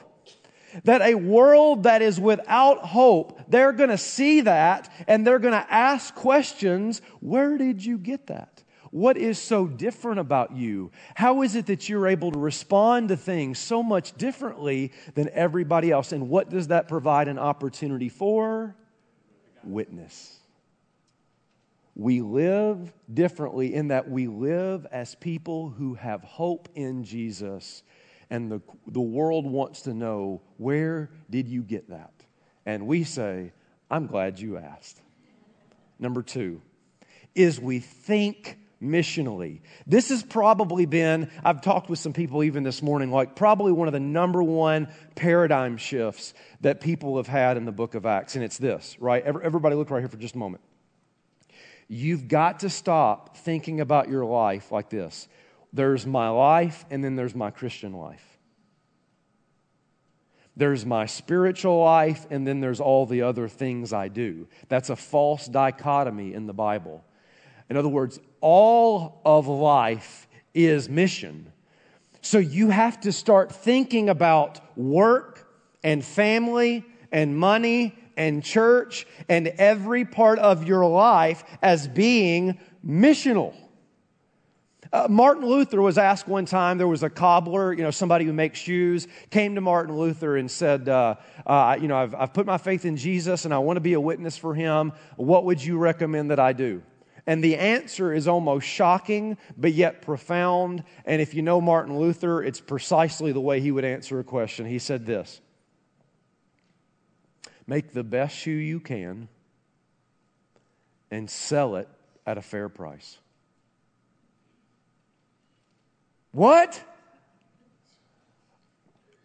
that 0.83 1.03
a 1.03 1.13
world 1.13 1.83
that 1.83 2.01
is 2.01 2.19
without 2.19 2.79
hope, 2.79 3.39
they're 3.47 3.71
going 3.71 3.91
to 3.91 3.99
see 3.99 4.41
that 4.41 4.91
and 5.07 5.25
they're 5.25 5.37
going 5.37 5.53
to 5.53 5.73
ask 5.73 6.15
questions 6.15 7.01
Where 7.19 7.57
did 7.59 7.85
you 7.85 7.99
get 7.99 8.27
that? 8.27 8.63
What 8.89 9.17
is 9.17 9.37
so 9.37 9.67
different 9.67 10.19
about 10.19 10.55
you? 10.55 10.91
How 11.13 11.43
is 11.43 11.55
it 11.55 11.67
that 11.67 11.87
you're 11.87 12.07
able 12.07 12.31
to 12.31 12.39
respond 12.39 13.09
to 13.09 13.17
things 13.17 13.59
so 13.59 13.83
much 13.83 14.17
differently 14.17 14.91
than 15.13 15.29
everybody 15.33 15.91
else? 15.91 16.13
And 16.13 16.29
what 16.29 16.49
does 16.49 16.69
that 16.69 16.87
provide 16.87 17.27
an 17.27 17.37
opportunity 17.37 18.09
for? 18.09 18.75
Witness 19.63 20.36
we 21.97 22.21
live 22.21 22.93
differently 23.11 23.73
in 23.73 23.87
that 23.87 24.07
we 24.07 24.27
live 24.27 24.85
as 24.91 25.15
people 25.15 25.69
who 25.69 25.95
have 25.95 26.21
hope 26.23 26.69
in 26.75 27.03
Jesus. 27.03 27.81
And 28.29 28.51
the, 28.51 28.61
the 28.85 29.01
world 29.01 29.47
wants 29.47 29.81
to 29.83 29.95
know, 29.95 30.43
where 30.57 31.09
did 31.27 31.47
you 31.47 31.63
get 31.63 31.89
that? 31.89 32.13
And 32.67 32.85
we 32.85 33.03
say, 33.03 33.51
I'm 33.89 34.05
glad 34.05 34.39
you 34.39 34.57
asked. 34.57 35.01
Number 35.97 36.21
two 36.21 36.61
is 37.33 37.59
we 37.59 37.79
think 37.79 38.59
missionally. 38.79 39.61
This 39.87 40.09
has 40.09 40.21
probably 40.21 40.85
been, 40.85 41.31
I've 41.43 41.61
talked 41.61 41.89
with 41.89 41.97
some 41.97 42.13
people 42.13 42.43
even 42.43 42.61
this 42.61 42.83
morning, 42.83 43.09
like 43.09 43.35
probably 43.35 43.71
one 43.71 43.87
of 43.87 43.93
the 43.93 43.99
number 43.99 44.43
one 44.43 44.89
paradigm 45.15 45.77
shifts 45.77 46.35
that 46.61 46.79
people 46.79 47.17
have 47.17 47.27
had 47.27 47.57
in 47.57 47.65
the 47.65 47.71
book 47.71 47.95
of 47.95 48.05
Acts. 48.05 48.35
And 48.35 48.43
it's 48.43 48.59
this, 48.59 48.97
right? 48.99 49.23
Everybody 49.23 49.75
look 49.75 49.89
right 49.89 49.99
here 50.01 50.09
for 50.09 50.17
just 50.17 50.35
a 50.35 50.37
moment. 50.37 50.61
You've 51.87 52.27
got 52.27 52.59
to 52.61 52.69
stop 52.69 53.37
thinking 53.37 53.79
about 53.79 54.09
your 54.09 54.25
life 54.25 54.71
like 54.71 54.89
this 54.89 55.27
there's 55.73 56.05
my 56.05 56.29
life, 56.29 56.85
and 56.89 57.03
then 57.03 57.15
there's 57.15 57.35
my 57.35 57.51
Christian 57.51 57.93
life. 57.93 58.37
There's 60.55 60.85
my 60.85 61.05
spiritual 61.05 61.83
life, 61.83 62.25
and 62.31 62.47
then 62.47 62.61
there's 62.61 62.79
all 62.79 63.05
the 63.05 63.21
other 63.21 63.47
things 63.47 63.93
I 63.93 64.07
do. 64.07 64.47
That's 64.69 64.89
a 64.89 64.95
false 64.95 65.45
dichotomy 65.45 66.33
in 66.33 66.47
the 66.47 66.53
Bible. 66.53 67.03
In 67.69 67.77
other 67.77 67.89
words, 67.89 68.19
all 68.41 69.21
of 69.23 69.47
life 69.47 70.27
is 70.53 70.89
mission. 70.89 71.51
So 72.21 72.39
you 72.39 72.69
have 72.69 72.99
to 73.01 73.11
start 73.11 73.51
thinking 73.51 74.09
about 74.09 74.59
work 74.75 75.47
and 75.83 76.03
family 76.03 76.83
and 77.11 77.37
money 77.37 77.95
and 78.17 78.43
church 78.43 79.07
and 79.29 79.47
every 79.47 80.03
part 80.03 80.39
of 80.39 80.67
your 80.67 80.85
life 80.85 81.43
as 81.61 81.87
being 81.87 82.59
missional. 82.85 83.55
Uh, 84.91 85.07
Martin 85.09 85.45
Luther 85.45 85.81
was 85.81 85.97
asked 85.97 86.27
one 86.27 86.45
time, 86.45 86.77
there 86.77 86.87
was 86.87 87.03
a 87.03 87.09
cobbler, 87.09 87.73
you 87.73 87.83
know, 87.83 87.91
somebody 87.91 88.25
who 88.25 88.33
makes 88.33 88.59
shoes, 88.59 89.07
came 89.29 89.55
to 89.55 89.61
Martin 89.61 89.97
Luther 89.97 90.37
and 90.37 90.49
said, 90.49 90.87
uh, 90.87 91.15
uh, 91.45 91.77
You 91.79 91.87
know, 91.87 91.97
I've, 91.97 92.15
I've 92.15 92.33
put 92.33 92.45
my 92.45 92.57
faith 92.57 92.85
in 92.85 92.95
Jesus 92.95 93.45
and 93.45 93.53
I 93.53 93.57
want 93.59 93.77
to 93.77 93.81
be 93.81 93.93
a 93.93 94.01
witness 94.01 94.37
for 94.37 94.53
him. 94.55 94.93
What 95.17 95.45
would 95.45 95.63
you 95.63 95.77
recommend 95.77 96.31
that 96.31 96.39
I 96.39 96.53
do? 96.53 96.81
And 97.25 97.43
the 97.43 97.57
answer 97.57 98.13
is 98.13 98.29
almost 98.29 98.65
shocking, 98.65 99.37
but 99.57 99.73
yet 99.73 100.01
profound. 100.01 100.83
And 101.05 101.21
if 101.21 101.33
you 101.33 101.41
know 101.41 101.59
Martin 101.59 101.99
Luther, 101.99 102.41
it's 102.41 102.61
precisely 102.61 103.33
the 103.33 103.41
way 103.41 103.59
he 103.59 103.71
would 103.71 103.83
answer 103.83 104.19
a 104.19 104.23
question. 104.23 104.65
He 104.65 104.79
said 104.79 105.05
this 105.05 105.41
Make 107.67 107.91
the 107.91 108.03
best 108.03 108.35
shoe 108.35 108.51
you 108.51 108.79
can 108.79 109.27
and 111.11 111.29
sell 111.29 111.75
it 111.75 111.89
at 112.25 112.37
a 112.37 112.41
fair 112.41 112.69
price. 112.69 113.17
What? 116.31 116.81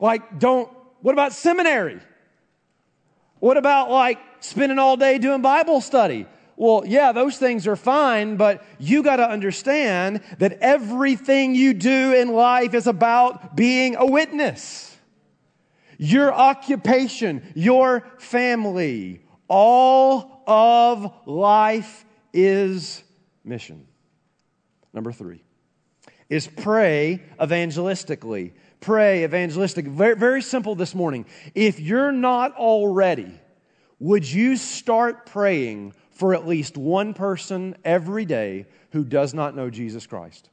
Like, 0.01 0.39
don't, 0.39 0.69
what 1.01 1.13
about 1.13 1.33
seminary? 1.33 2.01
What 3.39 3.57
about 3.57 3.91
like 3.91 4.19
spending 4.41 4.79
all 4.79 4.97
day 4.97 5.19
doing 5.19 5.43
Bible 5.43 5.81
study? 5.81 6.27
Well, 6.57 6.85
yeah, 6.87 7.13
those 7.13 7.39
things 7.39 7.67
are 7.67 7.77
fine, 7.77 8.37
but 8.37 8.65
you 8.79 9.03
got 9.03 9.17
to 9.17 9.29
understand 9.29 10.21
that 10.39 10.59
everything 10.61 11.55
you 11.55 11.75
do 11.75 12.15
in 12.15 12.33
life 12.33 12.75
is 12.75 12.87
about 12.87 13.57
being 13.57 13.97
a 13.97 14.07
witness. 14.07 14.92
Your 16.03 16.35
occupation, 16.35 17.47
your 17.55 18.05
family, 18.19 19.25
all 19.47 20.43
of 20.49 21.15
life 21.27 22.05
is 22.33 23.05
mission. 23.45 23.87
Number 24.93 25.13
three 25.13 25.45
is 26.29 26.49
pray 26.49 27.23
evangelistically. 27.41 28.55
Pray 28.81 29.23
evangelistic. 29.23 29.87
Very, 29.87 30.17
very 30.17 30.43
simple 30.43 30.75
this 30.75 30.93
morning. 30.93 31.25
If 31.55 31.79
you're 31.79 32.11
not 32.11 32.57
already, 32.57 33.41
would 34.01 34.29
you 34.29 34.57
start 34.57 35.27
praying 35.27 35.95
for 36.11 36.35
at 36.35 36.49
least 36.49 36.77
one 36.77 37.15
person 37.15 37.77
every 37.85 38.25
day 38.25 38.67
who 38.91 39.05
does 39.05 39.35
not 39.35 39.55
know 39.55 39.71
Jesus 39.71 40.09
Christ? 40.09 40.51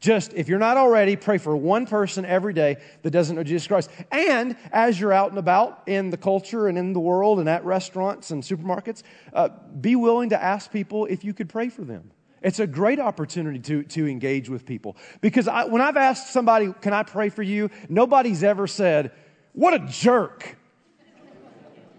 Just, 0.00 0.34
if 0.34 0.48
you're 0.48 0.58
not 0.58 0.76
already, 0.76 1.16
pray 1.16 1.38
for 1.38 1.56
one 1.56 1.86
person 1.86 2.26
every 2.26 2.52
day 2.52 2.76
that 3.02 3.10
doesn't 3.10 3.36
know 3.36 3.42
Jesus 3.42 3.66
Christ. 3.66 3.90
And 4.12 4.56
as 4.70 5.00
you're 5.00 5.12
out 5.14 5.30
and 5.30 5.38
about 5.38 5.82
in 5.86 6.10
the 6.10 6.18
culture 6.18 6.68
and 6.68 6.76
in 6.76 6.92
the 6.92 7.00
world 7.00 7.38
and 7.40 7.48
at 7.48 7.64
restaurants 7.64 8.30
and 8.30 8.42
supermarkets, 8.42 9.02
uh, 9.32 9.48
be 9.80 9.96
willing 9.96 10.28
to 10.30 10.42
ask 10.42 10.70
people 10.70 11.06
if 11.06 11.24
you 11.24 11.32
could 11.32 11.48
pray 11.48 11.70
for 11.70 11.82
them. 11.82 12.10
It's 12.42 12.60
a 12.60 12.66
great 12.66 13.00
opportunity 13.00 13.58
to, 13.60 13.82
to 13.84 14.06
engage 14.06 14.50
with 14.50 14.66
people. 14.66 14.98
Because 15.22 15.48
I, 15.48 15.64
when 15.64 15.80
I've 15.80 15.96
asked 15.96 16.30
somebody, 16.30 16.72
Can 16.82 16.92
I 16.92 17.02
pray 17.02 17.30
for 17.30 17.42
you? 17.42 17.70
nobody's 17.88 18.44
ever 18.44 18.66
said, 18.66 19.12
What 19.54 19.72
a 19.72 19.78
jerk. 19.78 20.56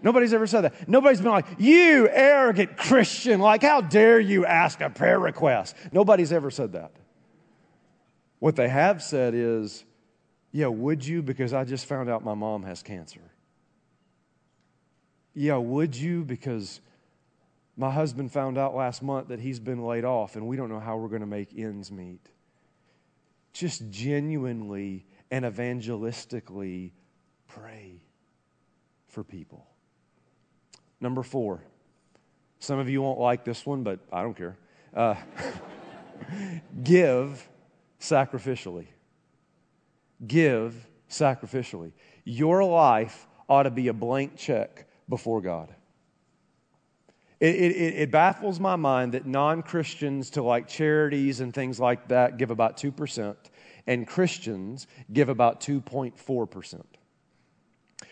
Nobody's 0.02 0.32
ever 0.32 0.46
said 0.46 0.60
that. 0.60 0.88
Nobody's 0.88 1.20
been 1.20 1.32
like, 1.32 1.46
You 1.58 2.08
arrogant 2.08 2.76
Christian, 2.76 3.40
like, 3.40 3.62
how 3.62 3.80
dare 3.80 4.20
you 4.20 4.46
ask 4.46 4.80
a 4.80 4.88
prayer 4.88 5.18
request? 5.18 5.74
Nobody's 5.90 6.32
ever 6.32 6.52
said 6.52 6.74
that. 6.74 6.92
What 8.46 8.54
they 8.54 8.68
have 8.68 9.02
said 9.02 9.34
is, 9.34 9.84
Yeah, 10.52 10.68
would 10.68 11.04
you? 11.04 11.20
Because 11.20 11.52
I 11.52 11.64
just 11.64 11.86
found 11.86 12.08
out 12.08 12.22
my 12.22 12.34
mom 12.34 12.62
has 12.62 12.80
cancer. 12.80 13.32
Yeah, 15.34 15.56
would 15.56 15.96
you? 15.96 16.22
Because 16.22 16.80
my 17.76 17.90
husband 17.90 18.30
found 18.30 18.56
out 18.56 18.72
last 18.76 19.02
month 19.02 19.28
that 19.28 19.40
he's 19.40 19.58
been 19.58 19.84
laid 19.84 20.04
off 20.04 20.36
and 20.36 20.46
we 20.46 20.56
don't 20.56 20.68
know 20.68 20.78
how 20.78 20.96
we're 20.96 21.08
going 21.08 21.22
to 21.22 21.26
make 21.26 21.58
ends 21.58 21.90
meet. 21.90 22.20
Just 23.52 23.90
genuinely 23.90 25.06
and 25.28 25.44
evangelistically 25.44 26.92
pray 27.48 28.00
for 29.08 29.24
people. 29.24 29.66
Number 31.00 31.24
four. 31.24 31.64
Some 32.60 32.78
of 32.78 32.88
you 32.88 33.02
won't 33.02 33.18
like 33.18 33.44
this 33.44 33.66
one, 33.66 33.82
but 33.82 33.98
I 34.12 34.22
don't 34.22 34.36
care. 34.36 34.56
Uh, 34.94 35.16
give 36.84 37.48
sacrificially. 38.00 38.86
Give 40.26 40.74
sacrificially. 41.10 41.92
Your 42.24 42.64
life 42.64 43.26
ought 43.48 43.64
to 43.64 43.70
be 43.70 43.88
a 43.88 43.92
blank 43.92 44.36
check 44.36 44.88
before 45.08 45.40
God. 45.40 45.74
It, 47.38 47.54
it, 47.54 47.94
it, 47.96 48.10
baffles 48.10 48.58
my 48.58 48.76
mind 48.76 49.12
that 49.12 49.26
non 49.26 49.62
Christians 49.62 50.30
to 50.30 50.42
like 50.42 50.68
charities 50.68 51.40
and 51.40 51.52
things 51.52 51.78
like 51.78 52.08
that 52.08 52.38
give 52.38 52.50
about 52.50 52.78
2%, 52.78 53.36
and 53.86 54.06
Christians 54.06 54.86
give 55.12 55.28
about 55.28 55.60
2.4%. 55.60 56.82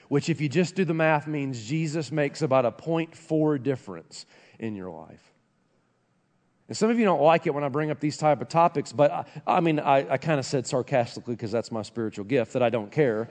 Which, 0.08 0.28
if 0.28 0.42
you 0.42 0.50
just 0.50 0.74
do 0.74 0.84
the 0.84 0.94
math, 0.94 1.26
means 1.26 1.66
Jesus 1.66 2.12
makes 2.12 2.42
about 2.42 2.66
a 2.66 2.70
0.4 2.70 3.62
difference 3.62 4.26
in 4.58 4.76
your 4.76 4.90
life. 4.90 5.33
And 6.68 6.76
some 6.76 6.90
of 6.90 6.98
you 6.98 7.04
don't 7.04 7.20
like 7.20 7.46
it 7.46 7.54
when 7.54 7.62
I 7.62 7.68
bring 7.68 7.90
up 7.90 8.00
these 8.00 8.16
type 8.16 8.40
of 8.40 8.48
topics, 8.48 8.92
but 8.92 9.10
I, 9.10 9.24
I 9.46 9.60
mean, 9.60 9.78
I, 9.78 10.12
I 10.12 10.16
kind 10.16 10.38
of 10.38 10.46
said 10.46 10.66
sarcastically 10.66 11.34
because 11.34 11.52
that's 11.52 11.70
my 11.70 11.82
spiritual 11.82 12.24
gift 12.24 12.54
that 12.54 12.62
I 12.62 12.70
don't 12.70 12.90
care. 12.90 13.28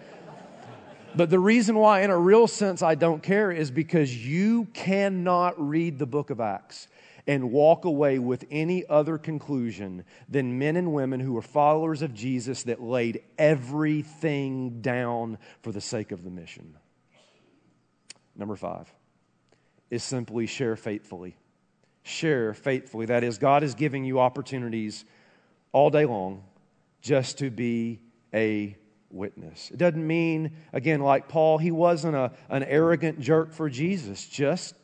But 1.15 1.29
the 1.29 1.39
reason 1.39 1.75
why, 1.75 2.01
in 2.01 2.09
a 2.09 2.17
real 2.17 2.47
sense, 2.47 2.81
I 2.81 2.95
don't 2.95 3.21
care 3.21 3.51
is 3.51 3.69
because 3.69 4.15
you 4.25 4.65
cannot 4.73 5.53
read 5.57 5.99
the 5.99 6.05
book 6.05 6.29
of 6.29 6.39
Acts 6.39 6.87
and 7.27 7.51
walk 7.51 7.85
away 7.85 8.19
with 8.19 8.45
any 8.51 8.85
other 8.87 9.17
conclusion 9.17 10.03
than 10.27 10.59
men 10.59 10.75
and 10.75 10.91
women 10.91 11.19
who 11.19 11.33
were 11.33 11.41
followers 11.41 12.01
of 12.01 12.13
Jesus 12.13 12.63
that 12.63 12.81
laid 12.81 13.21
everything 13.37 14.81
down 14.81 15.37
for 15.61 15.71
the 15.71 15.81
sake 15.81 16.11
of 16.11 16.23
the 16.23 16.29
mission. 16.29 16.75
Number 18.35 18.55
five 18.55 18.91
is 19.89 20.03
simply 20.03 20.47
share 20.47 20.75
faithfully. 20.75 21.37
Share 22.03 22.53
faithfully. 22.53 23.05
That 23.07 23.23
is, 23.23 23.37
God 23.37 23.63
is 23.63 23.75
giving 23.75 24.03
you 24.03 24.19
opportunities 24.19 25.05
all 25.71 25.89
day 25.89 26.05
long 26.05 26.43
just 27.01 27.39
to 27.39 27.49
be 27.49 27.99
a 28.33 28.77
witness. 29.09 29.71
It 29.71 29.77
doesn't 29.77 30.05
mean, 30.05 30.51
again, 30.73 31.01
like 31.01 31.27
Paul, 31.27 31.57
he 31.57 31.71
wasn't 31.71 32.15
a, 32.15 32.31
an 32.49 32.63
arrogant 32.63 33.19
jerk 33.19 33.53
for 33.53 33.69
Jesus. 33.69 34.27
Just 34.27 34.75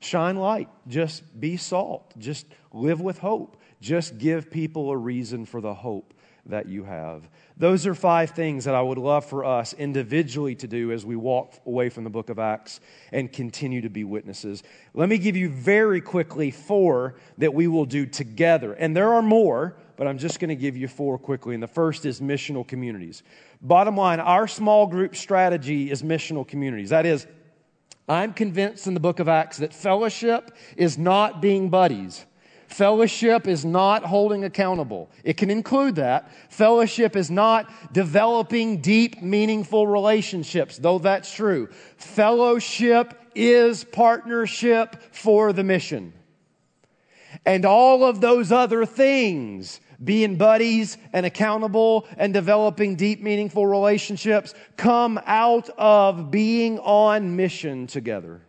shine 0.00 0.36
light, 0.36 0.68
just 0.88 1.38
be 1.38 1.56
salt, 1.56 2.12
just 2.18 2.46
live 2.72 3.00
with 3.00 3.18
hope, 3.18 3.56
just 3.80 4.18
give 4.18 4.50
people 4.50 4.90
a 4.90 4.96
reason 4.96 5.44
for 5.44 5.60
the 5.60 5.74
hope 5.74 6.14
that 6.46 6.68
you 6.68 6.84
have. 6.84 7.28
Those 7.56 7.86
are 7.86 7.94
five 7.94 8.30
things 8.30 8.64
that 8.64 8.74
I 8.74 8.82
would 8.82 8.98
love 8.98 9.24
for 9.24 9.44
us 9.44 9.72
individually 9.74 10.54
to 10.56 10.66
do 10.66 10.90
as 10.90 11.06
we 11.06 11.14
walk 11.14 11.54
away 11.66 11.88
from 11.88 12.02
the 12.02 12.10
book 12.10 12.30
of 12.30 12.38
Acts 12.38 12.80
and 13.12 13.32
continue 13.32 13.80
to 13.82 13.90
be 13.90 14.02
witnesses. 14.02 14.64
Let 14.94 15.08
me 15.08 15.18
give 15.18 15.36
you 15.36 15.48
very 15.48 16.00
quickly 16.00 16.50
four 16.50 17.14
that 17.38 17.54
we 17.54 17.68
will 17.68 17.84
do 17.84 18.06
together. 18.06 18.72
And 18.72 18.96
there 18.96 19.12
are 19.12 19.22
more, 19.22 19.76
but 19.96 20.08
I'm 20.08 20.18
just 20.18 20.40
going 20.40 20.48
to 20.48 20.56
give 20.56 20.76
you 20.76 20.88
four 20.88 21.16
quickly. 21.16 21.54
And 21.54 21.62
the 21.62 21.68
first 21.68 22.04
is 22.04 22.20
missional 22.20 22.66
communities. 22.66 23.22
Bottom 23.60 23.96
line, 23.96 24.18
our 24.18 24.48
small 24.48 24.88
group 24.88 25.14
strategy 25.14 25.92
is 25.92 26.02
missional 26.02 26.46
communities. 26.46 26.90
That 26.90 27.06
is, 27.06 27.28
I'm 28.08 28.32
convinced 28.32 28.88
in 28.88 28.94
the 28.94 29.00
book 29.00 29.20
of 29.20 29.28
Acts 29.28 29.58
that 29.58 29.72
fellowship 29.72 30.50
is 30.76 30.98
not 30.98 31.40
being 31.40 31.70
buddies. 31.70 32.26
Fellowship 32.72 33.46
is 33.46 33.64
not 33.66 34.02
holding 34.02 34.44
accountable. 34.44 35.10
It 35.24 35.36
can 35.36 35.50
include 35.50 35.96
that. 35.96 36.32
Fellowship 36.50 37.16
is 37.16 37.30
not 37.30 37.70
developing 37.92 38.80
deep, 38.80 39.20
meaningful 39.20 39.86
relationships, 39.86 40.78
though 40.78 40.98
that's 40.98 41.34
true. 41.34 41.68
Fellowship 41.96 43.14
is 43.34 43.84
partnership 43.84 44.96
for 45.14 45.52
the 45.52 45.62
mission. 45.62 46.14
And 47.44 47.66
all 47.66 48.04
of 48.04 48.20
those 48.22 48.50
other 48.50 48.86
things 48.86 49.80
being 50.02 50.36
buddies 50.36 50.96
and 51.12 51.26
accountable 51.26 52.06
and 52.16 52.32
developing 52.32 52.96
deep, 52.96 53.20
meaningful 53.20 53.66
relationships 53.66 54.54
come 54.76 55.20
out 55.26 55.68
of 55.76 56.30
being 56.30 56.78
on 56.78 57.36
mission 57.36 57.86
together. 57.86 58.40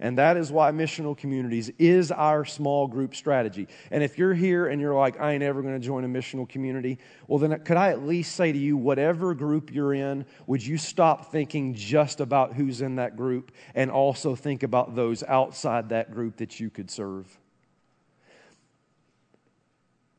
And 0.00 0.18
that 0.18 0.36
is 0.36 0.50
why 0.50 0.72
missional 0.72 1.16
communities 1.16 1.70
is 1.78 2.10
our 2.10 2.44
small 2.44 2.88
group 2.88 3.14
strategy. 3.14 3.68
And 3.90 4.02
if 4.02 4.18
you're 4.18 4.34
here 4.34 4.66
and 4.66 4.80
you're 4.80 4.94
like, 4.94 5.20
I 5.20 5.32
ain't 5.32 5.42
ever 5.42 5.62
going 5.62 5.74
to 5.74 5.86
join 5.86 6.04
a 6.04 6.08
missional 6.08 6.48
community, 6.48 6.98
well, 7.28 7.38
then 7.38 7.52
uh, 7.52 7.58
could 7.58 7.76
I 7.76 7.90
at 7.90 8.04
least 8.04 8.34
say 8.34 8.50
to 8.50 8.58
you, 8.58 8.76
whatever 8.76 9.34
group 9.34 9.72
you're 9.72 9.94
in, 9.94 10.24
would 10.46 10.64
you 10.64 10.78
stop 10.78 11.30
thinking 11.30 11.74
just 11.74 12.20
about 12.20 12.54
who's 12.54 12.80
in 12.80 12.96
that 12.96 13.16
group 13.16 13.52
and 13.74 13.90
also 13.90 14.34
think 14.34 14.62
about 14.62 14.96
those 14.96 15.22
outside 15.22 15.90
that 15.90 16.10
group 16.10 16.38
that 16.38 16.58
you 16.58 16.70
could 16.70 16.90
serve? 16.90 17.38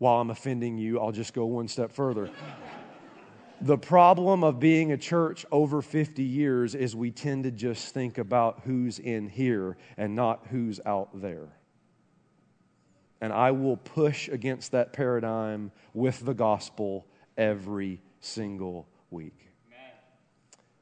while 0.01 0.19
I'm 0.19 0.31
offending 0.31 0.79
you, 0.79 0.99
I'll 0.99 1.11
just 1.11 1.31
go 1.31 1.45
one 1.45 1.67
step 1.67 1.91
further. 1.91 2.31
The 3.61 3.77
problem 3.77 4.43
of 4.43 4.59
being 4.59 4.91
a 4.91 4.97
church 4.97 5.45
over 5.51 5.81
50 5.81 6.23
years 6.23 6.73
is 6.73 6.95
we 6.95 7.11
tend 7.11 7.43
to 7.43 7.51
just 7.51 7.93
think 7.93 8.17
about 8.17 8.61
who's 8.65 8.97
in 8.97 9.29
here 9.29 9.77
and 9.97 10.15
not 10.15 10.47
who's 10.49 10.79
out 10.85 11.09
there. 11.21 11.49
And 13.21 13.31
I 13.31 13.51
will 13.51 13.77
push 13.77 14.27
against 14.29 14.71
that 14.71 14.93
paradigm 14.93 15.71
with 15.93 16.25
the 16.25 16.33
gospel 16.33 17.05
every 17.37 18.01
single 18.19 18.87
week 19.11 19.51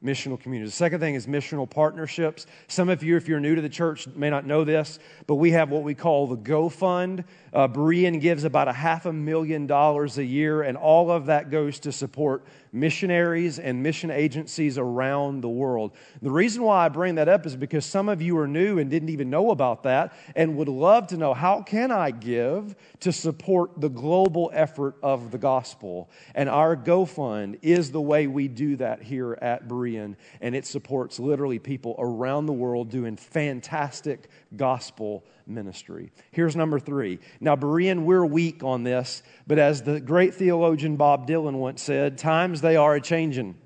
missional 0.02 0.40
communities. 0.40 0.72
The 0.72 0.76
second 0.76 1.00
thing 1.00 1.14
is 1.14 1.26
missional 1.26 1.68
partnerships. 1.68 2.46
Some 2.68 2.88
of 2.88 3.02
you, 3.02 3.16
if 3.16 3.28
you're 3.28 3.40
new 3.40 3.54
to 3.54 3.60
the 3.60 3.68
church, 3.68 4.08
may 4.08 4.30
not 4.30 4.46
know 4.46 4.64
this, 4.64 4.98
but 5.26 5.34
we 5.36 5.50
have 5.50 5.70
what 5.70 5.82
we 5.82 5.94
call 5.94 6.26
the 6.26 6.36
Go 6.36 6.68
Fund. 6.68 7.24
Uh, 7.52 7.68
Berean 7.68 8.20
gives 8.20 8.44
about 8.44 8.68
a 8.68 8.72
half 8.72 9.06
a 9.06 9.12
million 9.12 9.66
dollars 9.66 10.16
a 10.18 10.24
year, 10.24 10.62
and 10.62 10.76
all 10.76 11.10
of 11.10 11.26
that 11.26 11.50
goes 11.50 11.80
to 11.80 11.92
support 11.92 12.44
missionaries 12.72 13.58
and 13.58 13.82
mission 13.82 14.10
agencies 14.10 14.78
around 14.78 15.40
the 15.40 15.48
world. 15.48 15.92
The 16.22 16.30
reason 16.30 16.62
why 16.62 16.84
I 16.84 16.88
bring 16.88 17.16
that 17.16 17.28
up 17.28 17.46
is 17.46 17.56
because 17.56 17.84
some 17.84 18.08
of 18.08 18.22
you 18.22 18.38
are 18.38 18.46
new 18.46 18.78
and 18.78 18.90
didn't 18.90 19.08
even 19.08 19.30
know 19.30 19.50
about 19.50 19.82
that 19.84 20.12
and 20.36 20.56
would 20.56 20.68
love 20.68 21.08
to 21.08 21.16
know 21.16 21.34
how 21.34 21.62
can 21.62 21.90
I 21.90 22.10
give 22.10 22.76
to 23.00 23.12
support 23.12 23.80
the 23.80 23.88
global 23.88 24.50
effort 24.52 24.96
of 25.02 25.30
the 25.30 25.38
gospel. 25.38 26.10
And 26.34 26.48
our 26.48 26.76
GoFund 26.76 27.58
is 27.62 27.90
the 27.90 28.00
way 28.00 28.26
we 28.26 28.48
do 28.48 28.76
that 28.76 29.02
here 29.02 29.38
at 29.40 29.68
Berean, 29.68 30.16
and 30.40 30.54
it 30.54 30.66
supports 30.66 31.18
literally 31.18 31.58
people 31.58 31.96
around 31.98 32.46
the 32.46 32.52
world 32.52 32.90
doing 32.90 33.16
fantastic 33.16 34.28
gospel 34.56 35.24
ministry. 35.46 36.12
Here's 36.30 36.56
number 36.56 36.78
three. 36.78 37.18
Now, 37.40 37.56
Berean, 37.56 38.04
we're 38.04 38.24
weak 38.24 38.62
on 38.62 38.82
this, 38.82 39.22
but 39.46 39.58
as 39.58 39.82
the 39.82 40.00
great 40.00 40.34
theologian 40.34 40.96
Bob 40.96 41.26
Dylan 41.26 41.54
once 41.54 41.82
said, 41.82 42.18
times 42.18 42.60
they 42.60 42.76
are 42.76 42.94
a 42.94 43.00
changing. 43.00 43.56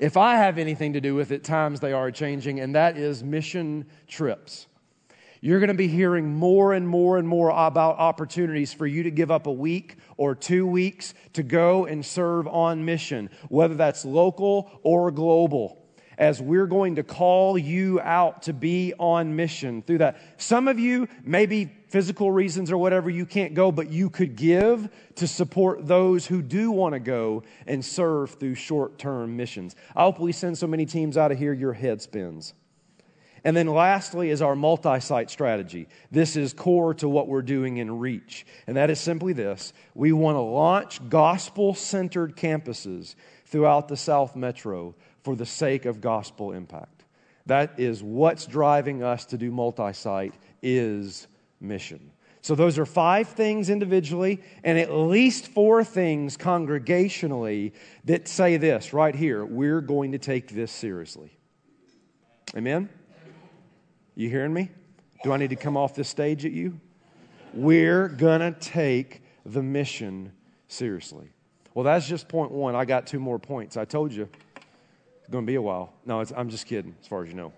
If 0.00 0.16
I 0.16 0.36
have 0.36 0.58
anything 0.58 0.94
to 0.94 1.00
do 1.00 1.14
with 1.14 1.30
it, 1.30 1.44
times 1.44 1.80
they 1.80 1.92
are 1.92 2.10
changing, 2.10 2.60
and 2.60 2.74
that 2.74 2.98
is 2.98 3.22
mission 3.22 3.86
trips. 4.08 4.66
You're 5.40 5.60
going 5.60 5.68
to 5.68 5.74
be 5.74 5.88
hearing 5.88 6.34
more 6.34 6.72
and 6.72 6.88
more 6.88 7.18
and 7.18 7.28
more 7.28 7.50
about 7.50 7.98
opportunities 7.98 8.72
for 8.72 8.86
you 8.86 9.02
to 9.02 9.10
give 9.10 9.30
up 9.30 9.46
a 9.46 9.52
week 9.52 9.96
or 10.16 10.34
two 10.34 10.66
weeks 10.66 11.12
to 11.34 11.42
go 11.42 11.84
and 11.84 12.04
serve 12.04 12.48
on 12.48 12.84
mission, 12.84 13.28
whether 13.50 13.74
that's 13.74 14.04
local 14.06 14.80
or 14.82 15.10
global 15.10 15.83
as 16.18 16.40
we're 16.40 16.66
going 16.66 16.96
to 16.96 17.02
call 17.02 17.58
you 17.58 18.00
out 18.00 18.42
to 18.42 18.52
be 18.52 18.94
on 18.98 19.36
mission 19.36 19.82
through 19.82 19.98
that. 19.98 20.20
Some 20.36 20.68
of 20.68 20.78
you, 20.78 21.08
maybe 21.22 21.70
physical 21.88 22.30
reasons 22.30 22.70
or 22.70 22.78
whatever, 22.78 23.10
you 23.10 23.26
can't 23.26 23.54
go, 23.54 23.70
but 23.70 23.90
you 23.90 24.10
could 24.10 24.36
give 24.36 24.88
to 25.16 25.26
support 25.26 25.86
those 25.86 26.26
who 26.26 26.42
do 26.42 26.70
want 26.70 26.94
to 26.94 27.00
go 27.00 27.42
and 27.66 27.84
serve 27.84 28.34
through 28.34 28.54
short 28.54 28.98
term 28.98 29.36
missions. 29.36 29.76
I 29.94 30.02
hope 30.02 30.18
we 30.18 30.32
send 30.32 30.58
so 30.58 30.66
many 30.66 30.86
teams 30.86 31.16
out 31.16 31.32
of 31.32 31.38
here, 31.38 31.52
your 31.52 31.72
head 31.72 32.02
spins. 32.02 32.54
And 33.44 33.54
then 33.54 33.66
lastly 33.66 34.30
is 34.30 34.40
our 34.40 34.56
multi 34.56 35.00
site 35.00 35.30
strategy. 35.30 35.86
This 36.10 36.34
is 36.34 36.54
core 36.54 36.94
to 36.94 37.08
what 37.08 37.28
we're 37.28 37.42
doing 37.42 37.76
in 37.76 37.98
Reach. 37.98 38.46
And 38.66 38.76
that 38.78 38.88
is 38.88 38.98
simply 38.98 39.34
this 39.34 39.74
we 39.94 40.12
want 40.12 40.36
to 40.36 40.40
launch 40.40 41.06
gospel 41.10 41.74
centered 41.74 42.36
campuses 42.36 43.14
throughout 43.44 43.88
the 43.88 43.96
South 43.96 44.34
Metro 44.34 44.94
for 45.24 45.34
the 45.34 45.46
sake 45.46 45.86
of 45.86 46.00
gospel 46.00 46.52
impact. 46.52 47.04
That 47.46 47.80
is 47.80 48.02
what's 48.02 48.46
driving 48.46 49.02
us 49.02 49.24
to 49.26 49.38
do 49.38 49.50
multi 49.50 49.92
site 49.92 50.34
is 50.62 51.26
mission. 51.60 52.12
So 52.42 52.54
those 52.54 52.78
are 52.78 52.84
five 52.84 53.28
things 53.28 53.70
individually 53.70 54.42
and 54.64 54.78
at 54.78 54.92
least 54.92 55.48
four 55.48 55.82
things 55.82 56.36
congregationally 56.36 57.72
that 58.04 58.28
say 58.28 58.58
this 58.58 58.92
right 58.92 59.14
here, 59.14 59.46
we're 59.46 59.80
going 59.80 60.12
to 60.12 60.18
take 60.18 60.48
this 60.48 60.70
seriously. 60.70 61.30
Amen. 62.54 62.90
You 64.14 64.28
hearing 64.28 64.52
me? 64.52 64.70
Do 65.22 65.32
I 65.32 65.38
need 65.38 65.50
to 65.50 65.56
come 65.56 65.76
off 65.76 65.94
this 65.94 66.08
stage 66.08 66.44
at 66.44 66.52
you? 66.52 66.78
We're 67.54 68.08
going 68.08 68.40
to 68.40 68.52
take 68.60 69.22
the 69.46 69.62
mission 69.62 70.32
seriously. 70.68 71.30
Well, 71.72 71.84
that's 71.84 72.06
just 72.06 72.28
point 72.28 72.52
one. 72.52 72.76
I 72.76 72.84
got 72.84 73.06
two 73.06 73.20
more 73.20 73.38
points. 73.38 73.78
I 73.78 73.86
told 73.86 74.12
you 74.12 74.28
going 75.30 75.44
to 75.44 75.50
be 75.50 75.56
a 75.56 75.62
while. 75.62 75.92
No, 76.04 76.24
I'm 76.36 76.48
just 76.48 76.66
kidding, 76.66 76.94
as 77.00 77.06
far 77.06 77.22
as 77.22 77.28
you 77.28 77.34
know. 77.34 77.52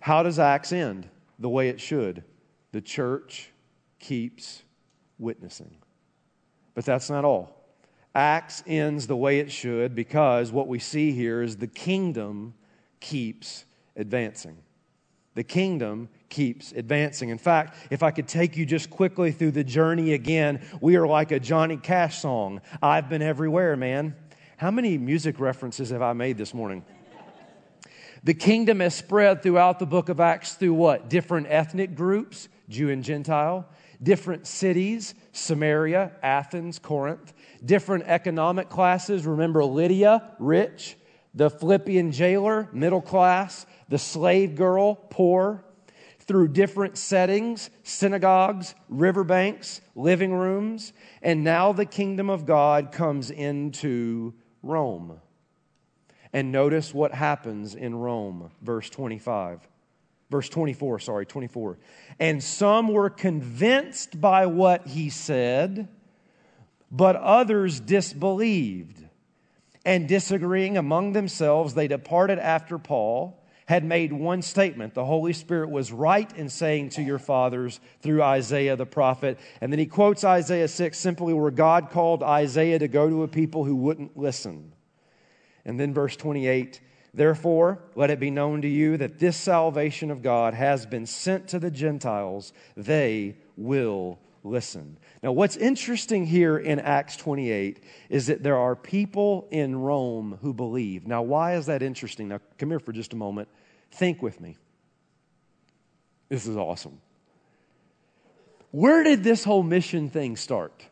How 0.00 0.22
does 0.22 0.38
Acts 0.38 0.72
end? 0.72 1.08
The 1.38 1.48
way 1.48 1.68
it 1.68 1.80
should. 1.80 2.24
The 2.72 2.80
church 2.80 3.50
keeps 3.98 4.62
witnessing. 5.18 5.76
But 6.74 6.84
that's 6.84 7.10
not 7.10 7.24
all. 7.24 7.58
Acts 8.14 8.62
ends 8.66 9.06
the 9.06 9.16
way 9.16 9.38
it 9.38 9.50
should 9.50 9.94
because 9.94 10.50
what 10.50 10.68
we 10.68 10.78
see 10.78 11.12
here 11.12 11.42
is 11.42 11.56
the 11.56 11.66
kingdom 11.66 12.54
keeps 13.00 13.64
advancing. 13.96 14.56
The 15.34 15.44
kingdom 15.44 16.08
keeps 16.28 16.72
advancing. 16.72 17.28
In 17.28 17.38
fact, 17.38 17.76
if 17.90 18.02
I 18.02 18.10
could 18.10 18.26
take 18.26 18.56
you 18.56 18.66
just 18.66 18.90
quickly 18.90 19.30
through 19.30 19.52
the 19.52 19.62
journey 19.62 20.14
again, 20.14 20.60
we 20.80 20.96
are 20.96 21.06
like 21.06 21.30
a 21.30 21.38
Johnny 21.38 21.76
Cash 21.76 22.18
song 22.18 22.60
I've 22.82 23.08
been 23.08 23.22
everywhere, 23.22 23.76
man. 23.76 24.16
How 24.58 24.72
many 24.72 24.98
music 24.98 25.38
references 25.38 25.90
have 25.90 26.02
I 26.02 26.14
made 26.14 26.36
this 26.36 26.52
morning? 26.52 26.84
The 28.24 28.34
kingdom 28.34 28.80
has 28.80 28.92
spread 28.92 29.40
throughout 29.40 29.78
the 29.78 29.86
book 29.86 30.08
of 30.08 30.18
Acts 30.18 30.54
through 30.54 30.74
what? 30.74 31.08
Different 31.08 31.46
ethnic 31.48 31.94
groups, 31.94 32.48
Jew 32.68 32.90
and 32.90 33.04
Gentile, 33.04 33.68
different 34.02 34.48
cities, 34.48 35.14
Samaria, 35.30 36.10
Athens, 36.24 36.80
Corinth, 36.80 37.34
different 37.64 38.02
economic 38.08 38.68
classes. 38.68 39.24
Remember 39.24 39.64
Lydia, 39.64 40.32
rich, 40.40 40.96
the 41.34 41.50
Philippian 41.50 42.10
jailer, 42.10 42.68
middle 42.72 43.00
class, 43.00 43.64
the 43.88 43.96
slave 43.96 44.56
girl, 44.56 44.96
poor, 44.96 45.62
through 46.18 46.48
different 46.48 46.98
settings, 46.98 47.70
synagogues, 47.84 48.74
riverbanks, 48.88 49.82
living 49.94 50.32
rooms, 50.32 50.92
and 51.22 51.44
now 51.44 51.72
the 51.72 51.86
kingdom 51.86 52.28
of 52.28 52.44
God 52.44 52.90
comes 52.90 53.30
into 53.30 54.34
Rome. 54.62 55.20
And 56.32 56.52
notice 56.52 56.92
what 56.92 57.14
happens 57.14 57.74
in 57.74 57.94
Rome, 57.94 58.50
verse 58.62 58.90
25. 58.90 59.66
Verse 60.30 60.48
24, 60.50 60.98
sorry, 60.98 61.24
24. 61.24 61.78
And 62.20 62.42
some 62.42 62.88
were 62.88 63.08
convinced 63.08 64.20
by 64.20 64.46
what 64.46 64.86
he 64.86 65.08
said, 65.08 65.88
but 66.90 67.16
others 67.16 67.80
disbelieved. 67.80 69.04
And 69.86 70.06
disagreeing 70.06 70.76
among 70.76 71.12
themselves, 71.12 71.72
they 71.72 71.88
departed 71.88 72.38
after 72.38 72.76
Paul 72.76 73.42
had 73.68 73.84
made 73.84 74.14
one 74.14 74.40
statement. 74.40 74.94
The 74.94 75.04
Holy 75.04 75.34
Spirit 75.34 75.68
was 75.68 75.92
right 75.92 76.34
in 76.38 76.48
saying 76.48 76.88
to 76.90 77.02
your 77.02 77.18
fathers 77.18 77.80
through 78.00 78.22
Isaiah 78.22 78.76
the 78.76 78.86
prophet. 78.86 79.38
And 79.60 79.70
then 79.70 79.78
he 79.78 79.84
quotes 79.84 80.24
Isaiah 80.24 80.68
6 80.68 80.98
simply 80.98 81.34
where 81.34 81.50
God 81.50 81.90
called 81.90 82.22
Isaiah 82.22 82.78
to 82.78 82.88
go 82.88 83.10
to 83.10 83.24
a 83.24 83.28
people 83.28 83.66
who 83.66 83.76
wouldn't 83.76 84.16
listen. 84.16 84.72
And 85.66 85.78
then 85.78 85.92
verse 85.92 86.16
28 86.16 86.80
Therefore, 87.12 87.82
let 87.94 88.10
it 88.10 88.20
be 88.20 88.30
known 88.30 88.62
to 88.62 88.68
you 88.68 88.96
that 88.96 89.18
this 89.18 89.36
salvation 89.36 90.10
of 90.10 90.22
God 90.22 90.54
has 90.54 90.86
been 90.86 91.04
sent 91.04 91.48
to 91.48 91.58
the 91.58 91.70
Gentiles. 91.70 92.54
They 92.74 93.36
will 93.56 94.18
listen. 94.44 94.96
Now, 95.22 95.32
what's 95.32 95.56
interesting 95.56 96.26
here 96.26 96.58
in 96.58 96.78
Acts 96.80 97.16
28 97.16 97.82
is 98.08 98.26
that 98.28 98.42
there 98.42 98.56
are 98.56 98.76
people 98.76 99.48
in 99.50 99.76
Rome 99.76 100.38
who 100.40 100.54
believe. 100.54 101.06
Now, 101.06 101.22
why 101.22 101.56
is 101.56 101.66
that 101.66 101.82
interesting? 101.82 102.28
Now, 102.28 102.40
come 102.56 102.70
here 102.70 102.80
for 102.80 102.92
just 102.92 103.12
a 103.12 103.16
moment. 103.16 103.48
Think 103.90 104.22
with 104.22 104.40
me. 104.40 104.56
This 106.28 106.46
is 106.46 106.56
awesome. 106.56 107.00
Where 108.70 109.02
did 109.02 109.24
this 109.24 109.44
whole 109.44 109.62
mission 109.62 110.10
thing 110.10 110.36
start? 110.36 110.84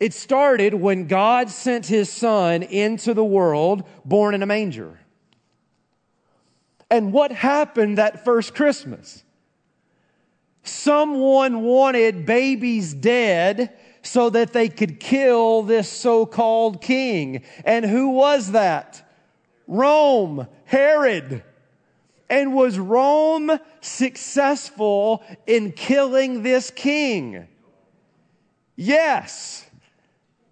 It 0.00 0.12
started 0.12 0.74
when 0.74 1.06
God 1.06 1.48
sent 1.48 1.86
his 1.86 2.10
son 2.10 2.64
into 2.64 3.14
the 3.14 3.24
world, 3.24 3.86
born 4.04 4.34
in 4.34 4.42
a 4.42 4.46
manger. 4.46 4.98
And 6.90 7.12
what 7.12 7.30
happened 7.30 7.98
that 7.98 8.24
first 8.24 8.54
Christmas? 8.54 9.22
Someone 10.64 11.62
wanted 11.62 12.26
babies 12.26 12.94
dead 12.94 13.76
so 14.02 14.28
that 14.30 14.52
they 14.52 14.68
could 14.68 14.98
kill 14.98 15.62
this 15.62 15.88
so 15.88 16.26
called 16.26 16.82
king. 16.82 17.44
And 17.64 17.84
who 17.84 18.10
was 18.10 18.52
that? 18.52 19.08
Rome, 19.66 20.46
Herod. 20.64 21.42
And 22.28 22.54
was 22.54 22.78
Rome 22.78 23.58
successful 23.80 25.22
in 25.46 25.72
killing 25.72 26.42
this 26.42 26.70
king? 26.70 27.46
Yes. 28.74 29.66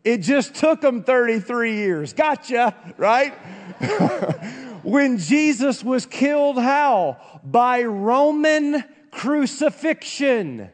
It 0.04 0.18
just 0.18 0.54
took 0.54 0.80
them 0.80 1.04
33 1.04 1.76
years. 1.76 2.12
Gotcha, 2.12 2.74
right? 2.96 3.32
when 4.82 5.18
Jesus 5.18 5.84
was 5.84 6.06
killed, 6.06 6.58
how? 6.58 7.40
By 7.44 7.82
Roman 7.84 8.84
crucifixion. 9.10 10.70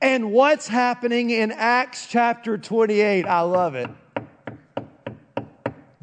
And 0.00 0.32
what's 0.32 0.68
happening 0.68 1.30
in 1.30 1.50
Acts 1.52 2.06
chapter 2.06 2.58
28? 2.58 3.24
I 3.26 3.40
love 3.40 3.74
it. 3.74 3.90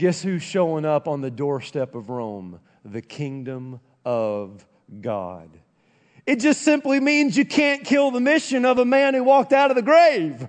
Guess 0.01 0.23
who's 0.23 0.41
showing 0.41 0.83
up 0.83 1.07
on 1.07 1.21
the 1.21 1.29
doorstep 1.29 1.93
of 1.93 2.09
Rome? 2.09 2.59
The 2.83 3.03
kingdom 3.03 3.79
of 4.03 4.65
God. 4.99 5.47
It 6.25 6.37
just 6.37 6.63
simply 6.63 6.99
means 6.99 7.37
you 7.37 7.45
can't 7.45 7.83
kill 7.83 8.09
the 8.09 8.19
mission 8.19 8.65
of 8.65 8.79
a 8.79 8.83
man 8.83 9.13
who 9.13 9.23
walked 9.23 9.53
out 9.53 9.69
of 9.69 9.75
the 9.75 9.83
grave. 9.83 10.47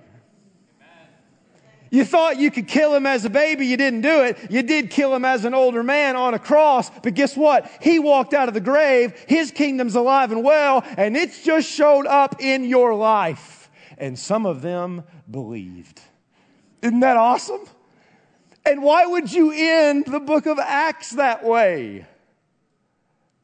You 1.91 2.03
thought 2.07 2.39
you 2.39 2.51
could 2.51 2.67
kill 2.67 2.95
him 2.95 3.05
as 3.05 3.27
a 3.27 3.29
baby, 3.29 3.67
you 3.67 3.77
didn't 3.77 4.01
do 4.01 4.23
it. 4.23 4.39
You 4.49 4.63
did 4.63 4.89
kill 4.89 5.15
him 5.15 5.27
as 5.27 5.45
an 5.45 5.53
older 5.53 5.83
man 5.83 6.17
on 6.17 6.33
a 6.33 6.39
cross, 6.39 6.89
but 7.03 7.13
guess 7.13 7.37
what? 7.37 7.71
He 7.83 7.99
walked 7.99 8.33
out 8.33 8.49
of 8.49 8.55
the 8.55 8.61
grave, 8.63 9.13
his 9.29 9.51
kingdom's 9.51 9.97
alive 9.97 10.33
and 10.33 10.43
well, 10.43 10.83
and 10.97 11.15
it's 11.15 11.45
just 11.45 11.69
showed 11.69 12.07
up 12.07 12.37
in 12.41 12.65
your 12.65 12.95
life. 12.95 13.71
And 13.99 14.19
some 14.19 14.47
of 14.47 14.63
them 14.63 15.05
believed. 15.31 16.01
Isn't 16.81 17.01
that 17.01 17.19
awesome? 17.19 17.67
And 18.65 18.83
why 18.83 19.07
would 19.07 19.33
you 19.33 19.53
end 19.53 20.07
the 20.07 20.21
book 20.21 20.47
of 20.47 20.59
Acts 20.59 21.11
that 21.11 21.45
way? 21.45 22.07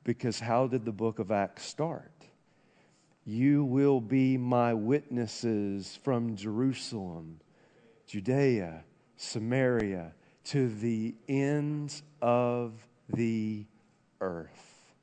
Because 0.05 0.41
how 0.41 0.67
did 0.67 0.85
the 0.85 0.93
book 0.93 1.19
of 1.19 1.31
Acts 1.31 1.65
start? 1.65 2.13
You 3.25 3.65
will 3.65 4.01
be 4.01 4.39
my 4.39 4.73
witnesses 4.75 5.99
from 6.03 6.37
Jerusalem 6.37 7.41
Judea, 8.07 8.85
Samaria, 9.19 10.15
to 10.45 10.69
the 10.69 11.15
ends 11.29 12.03
of 12.23 12.73
the 13.13 13.67
earth. 14.23 14.95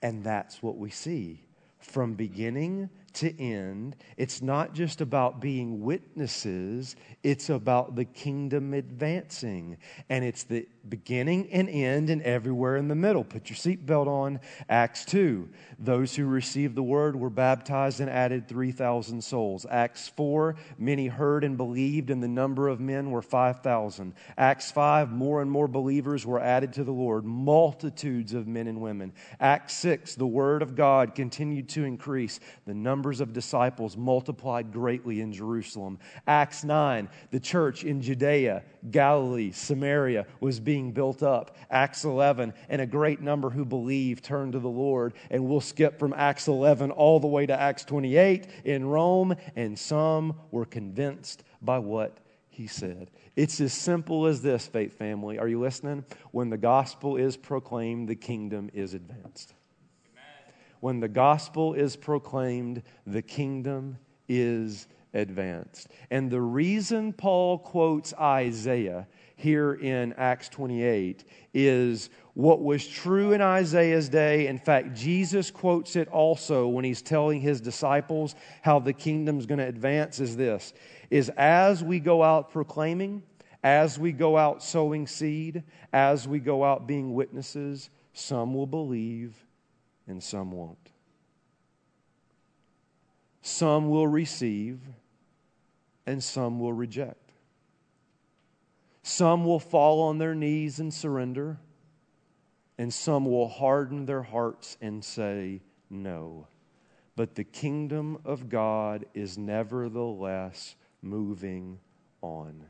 And 0.00 0.22
that's 0.22 0.62
what 0.62 0.76
we 0.76 0.90
see 0.90 1.40
from 1.80 2.14
beginning 2.14 2.88
to 3.14 3.40
end. 3.40 3.96
It's 4.16 4.42
not 4.42 4.74
just 4.74 5.00
about 5.00 5.40
being 5.40 5.82
witnesses, 5.82 6.96
it's 7.22 7.50
about 7.50 7.96
the 7.96 8.04
kingdom 8.04 8.74
advancing. 8.74 9.78
And 10.08 10.24
it's 10.24 10.44
the 10.44 10.66
beginning 10.88 11.50
and 11.52 11.68
end 11.68 12.10
and 12.10 12.22
everywhere 12.22 12.76
in 12.76 12.88
the 12.88 12.94
middle. 12.94 13.24
Put 13.24 13.48
your 13.48 13.56
seatbelt 13.56 14.06
on. 14.06 14.40
Acts 14.68 15.04
2. 15.04 15.48
Those 15.78 16.14
who 16.14 16.26
received 16.26 16.74
the 16.74 16.82
word 16.82 17.16
were 17.16 17.30
baptized 17.30 18.00
and 18.00 18.10
added 18.10 18.48
3,000 18.48 19.22
souls. 19.22 19.66
Acts 19.70 20.08
4. 20.08 20.56
Many 20.78 21.06
heard 21.06 21.44
and 21.44 21.56
believed, 21.56 22.10
and 22.10 22.22
the 22.22 22.28
number 22.28 22.68
of 22.68 22.80
men 22.80 23.10
were 23.10 23.22
5,000. 23.22 24.14
Acts 24.36 24.70
5. 24.72 25.12
More 25.12 25.40
and 25.42 25.50
more 25.50 25.68
believers 25.68 26.26
were 26.26 26.40
added 26.40 26.72
to 26.74 26.84
the 26.84 26.92
Lord, 26.92 27.24
multitudes 27.24 28.34
of 28.34 28.46
men 28.46 28.66
and 28.66 28.80
women. 28.80 29.12
Acts 29.40 29.74
6. 29.74 30.14
The 30.16 30.26
word 30.26 30.62
of 30.62 30.74
God 30.74 31.14
continued 31.14 31.68
to 31.70 31.84
increase. 31.84 32.40
The 32.66 32.74
numbers 32.74 33.20
of 33.20 33.32
disciples 33.32 33.96
multiplied 33.96 34.72
greatly 34.72 35.20
in 35.20 35.32
Jerusalem. 35.32 35.98
Acts 36.26 36.64
9. 36.64 37.08
The 37.30 37.40
church 37.40 37.84
in 37.84 38.00
Judea, 38.00 38.62
Galilee, 38.90 39.52
Samaria 39.52 40.26
was 40.40 40.60
being 40.60 40.71
being 40.72 40.90
built 40.90 41.22
up. 41.22 41.54
Acts 41.70 42.02
11, 42.02 42.54
and 42.70 42.80
a 42.80 42.86
great 42.86 43.20
number 43.20 43.50
who 43.50 43.62
believe 43.62 44.22
turned 44.22 44.54
to 44.54 44.58
the 44.58 44.70
Lord. 44.70 45.12
And 45.30 45.44
we'll 45.44 45.60
skip 45.60 45.98
from 45.98 46.14
Acts 46.16 46.48
11 46.48 46.90
all 46.92 47.20
the 47.20 47.26
way 47.26 47.44
to 47.44 47.52
Acts 47.52 47.84
28 47.84 48.46
in 48.64 48.86
Rome, 48.86 49.36
and 49.54 49.78
some 49.78 50.34
were 50.50 50.64
convinced 50.64 51.44
by 51.60 51.78
what 51.78 52.16
he 52.48 52.66
said. 52.66 53.10
It's 53.36 53.60
as 53.60 53.74
simple 53.74 54.24
as 54.24 54.40
this, 54.40 54.66
faith 54.66 54.96
family. 54.96 55.38
Are 55.38 55.46
you 55.46 55.60
listening? 55.60 56.06
When 56.30 56.48
the 56.48 56.56
gospel 56.56 57.18
is 57.18 57.36
proclaimed, 57.36 58.08
the 58.08 58.16
kingdom 58.16 58.70
is 58.72 58.94
advanced. 58.94 59.52
When 60.80 61.00
the 61.00 61.08
gospel 61.08 61.74
is 61.74 61.96
proclaimed, 61.96 62.82
the 63.06 63.20
kingdom 63.20 63.98
is 64.26 64.86
advanced. 65.12 65.88
And 66.10 66.30
the 66.30 66.40
reason 66.40 67.12
Paul 67.12 67.58
quotes 67.58 68.14
Isaiah 68.14 69.06
here 69.36 69.74
in 69.74 70.12
Acts 70.14 70.48
28 70.48 71.24
is 71.54 72.10
what 72.34 72.62
was 72.62 72.86
true 72.86 73.32
in 73.32 73.40
Isaiah's 73.40 74.08
day. 74.08 74.46
In 74.46 74.58
fact, 74.58 74.94
Jesus 74.94 75.50
quotes 75.50 75.96
it 75.96 76.08
also 76.08 76.68
when 76.68 76.84
he's 76.84 77.02
telling 77.02 77.40
his 77.40 77.60
disciples 77.60 78.34
how 78.62 78.78
the 78.78 78.92
kingdom's 78.92 79.46
going 79.46 79.58
to 79.58 79.66
advance 79.66 80.20
is 80.20 80.36
this 80.36 80.72
is 81.10 81.28
as 81.36 81.84
we 81.84 82.00
go 82.00 82.22
out 82.22 82.50
proclaiming, 82.50 83.22
as 83.62 83.98
we 83.98 84.12
go 84.12 84.36
out 84.36 84.62
sowing 84.62 85.06
seed, 85.06 85.62
as 85.92 86.26
we 86.26 86.38
go 86.40 86.64
out 86.64 86.86
being 86.86 87.12
witnesses, 87.14 87.90
some 88.14 88.54
will 88.54 88.66
believe 88.66 89.34
and 90.06 90.22
some 90.22 90.50
won't. 90.50 90.78
Some 93.42 93.90
will 93.90 94.06
receive 94.06 94.80
and 96.06 96.22
some 96.22 96.60
will 96.60 96.72
reject. 96.72 97.21
Some 99.02 99.44
will 99.44 99.58
fall 99.58 100.02
on 100.02 100.18
their 100.18 100.34
knees 100.34 100.78
and 100.78 100.94
surrender, 100.94 101.58
and 102.78 102.92
some 102.92 103.26
will 103.26 103.48
harden 103.48 104.06
their 104.06 104.22
hearts 104.22 104.76
and 104.80 105.04
say 105.04 105.60
no. 105.90 106.46
But 107.16 107.34
the 107.34 107.44
kingdom 107.44 108.18
of 108.24 108.48
God 108.48 109.04
is 109.12 109.36
nevertheless 109.36 110.76
moving 111.02 111.78
on, 112.20 112.64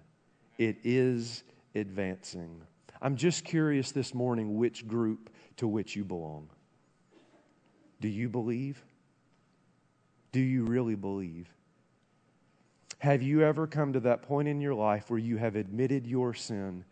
it 0.59 0.79
is 0.85 1.45
advancing. 1.75 2.63
I'm 3.03 3.17
just 3.17 3.45
curious 3.45 3.93
this 3.93 4.15
morning 4.15 4.57
which 4.57 4.87
group 4.87 5.29
to 5.57 5.69
which 5.69 5.97
you 5.97 6.05
belong. 6.05 6.49
Do 8.01 8.09
you 8.09 8.29
believe? 8.29 8.83
Do 10.31 10.41
you 10.41 10.65
really 10.65 10.95
believe? 10.95 11.49
Have 13.03 13.21
you 13.21 13.43
ever 13.43 13.67
come 13.67 13.95
to 13.95 14.01
that 14.01 14.23
point 14.23 14.47
in 14.47 14.61
your 14.61 14.77
life 14.77 15.11
where 15.11 15.19
you 15.19 15.37
have 15.37 15.57
admitted 15.57 16.07
your 16.07 16.35
sin, 16.35 16.85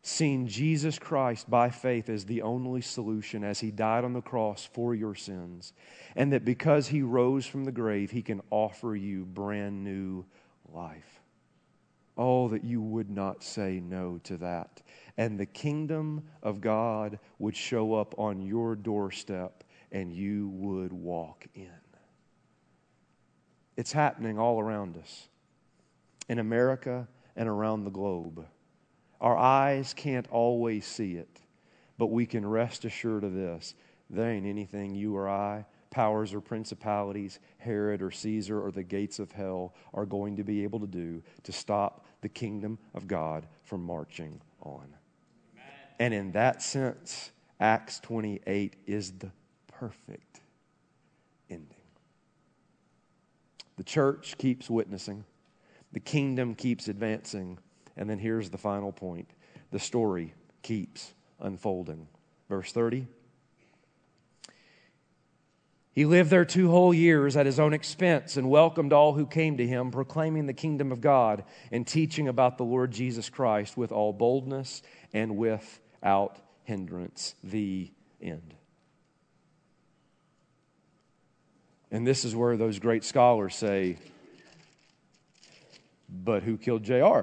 seen 0.00 0.48
Jesus 0.48 0.98
Christ 0.98 1.50
by 1.50 1.68
faith 1.68 2.08
as 2.08 2.24
the 2.24 2.40
only 2.40 2.80
solution 2.80 3.44
as 3.44 3.60
he 3.60 3.70
died 3.70 4.02
on 4.02 4.14
the 4.14 4.22
cross 4.22 4.66
for 4.72 4.94
your 4.94 5.14
sins, 5.14 5.74
and 6.16 6.32
that 6.32 6.46
because 6.46 6.88
he 6.88 7.02
rose 7.02 7.44
from 7.44 7.66
the 7.66 7.70
grave, 7.70 8.10
he 8.10 8.22
can 8.22 8.40
offer 8.48 8.96
you 8.96 9.26
brand 9.26 9.84
new 9.84 10.24
life? 10.72 11.20
Oh, 12.16 12.48
that 12.48 12.64
you 12.64 12.80
would 12.80 13.10
not 13.10 13.44
say 13.44 13.78
no 13.78 14.20
to 14.24 14.38
that. 14.38 14.80
And 15.18 15.38
the 15.38 15.44
kingdom 15.44 16.22
of 16.42 16.62
God 16.62 17.18
would 17.38 17.54
show 17.54 17.92
up 17.92 18.14
on 18.18 18.40
your 18.40 18.74
doorstep 18.74 19.64
and 19.92 20.14
you 20.14 20.48
would 20.48 20.94
walk 20.94 21.44
in. 21.54 21.68
It's 23.76 23.92
happening 23.92 24.38
all 24.38 24.58
around 24.58 24.96
us 24.96 25.28
in 26.28 26.38
America 26.38 27.08
and 27.36 27.48
around 27.48 27.84
the 27.84 27.90
globe. 27.90 28.46
Our 29.20 29.36
eyes 29.36 29.94
can't 29.94 30.28
always 30.30 30.86
see 30.86 31.14
it, 31.14 31.40
but 31.96 32.06
we 32.06 32.26
can 32.26 32.46
rest 32.46 32.84
assured 32.84 33.24
of 33.24 33.34
this 33.34 33.74
there 34.10 34.30
ain't 34.30 34.46
anything 34.46 34.94
you 34.94 35.16
or 35.16 35.28
I, 35.28 35.66
powers 35.90 36.32
or 36.32 36.40
principalities, 36.40 37.40
Herod 37.58 38.00
or 38.00 38.10
Caesar 38.10 38.60
or 38.60 38.70
the 38.70 38.82
gates 38.82 39.18
of 39.18 39.32
hell, 39.32 39.74
are 39.92 40.06
going 40.06 40.36
to 40.36 40.44
be 40.44 40.64
able 40.64 40.80
to 40.80 40.86
do 40.86 41.22
to 41.42 41.52
stop 41.52 42.06
the 42.20 42.28
kingdom 42.28 42.78
of 42.94 43.06
God 43.06 43.46
from 43.64 43.82
marching 43.82 44.40
on. 44.62 44.86
Amen. 45.54 45.64
And 45.98 46.14
in 46.14 46.32
that 46.32 46.62
sense, 46.62 47.32
Acts 47.60 48.00
28 48.00 48.76
is 48.86 49.12
the 49.12 49.30
perfect 49.66 50.40
ending. 51.50 51.68
The 53.76 53.84
church 53.84 54.36
keeps 54.38 54.70
witnessing. 54.70 55.24
The 55.92 56.00
kingdom 56.00 56.54
keeps 56.54 56.88
advancing. 56.88 57.58
And 57.96 58.08
then 58.08 58.18
here's 58.18 58.50
the 58.50 58.58
final 58.58 58.92
point 58.92 59.28
the 59.70 59.78
story 59.78 60.34
keeps 60.62 61.14
unfolding. 61.40 62.08
Verse 62.48 62.72
30. 62.72 63.06
He 65.92 66.04
lived 66.04 66.30
there 66.30 66.44
two 66.44 66.70
whole 66.70 66.94
years 66.94 67.36
at 67.36 67.44
his 67.44 67.58
own 67.58 67.72
expense 67.72 68.36
and 68.36 68.48
welcomed 68.48 68.92
all 68.92 69.14
who 69.14 69.26
came 69.26 69.56
to 69.56 69.66
him, 69.66 69.90
proclaiming 69.90 70.46
the 70.46 70.52
kingdom 70.52 70.92
of 70.92 71.00
God 71.00 71.42
and 71.72 71.84
teaching 71.84 72.28
about 72.28 72.56
the 72.56 72.64
Lord 72.64 72.92
Jesus 72.92 73.28
Christ 73.28 73.76
with 73.76 73.90
all 73.90 74.12
boldness 74.12 74.82
and 75.12 75.36
without 75.36 76.38
hindrance. 76.62 77.34
The 77.42 77.90
end. 78.22 78.54
And 81.90 82.06
this 82.06 82.24
is 82.24 82.36
where 82.36 82.56
those 82.56 82.78
great 82.78 83.02
scholars 83.02 83.56
say, 83.56 83.96
but 86.08 86.42
who 86.42 86.56
killed 86.56 86.82
JR? 86.82 87.20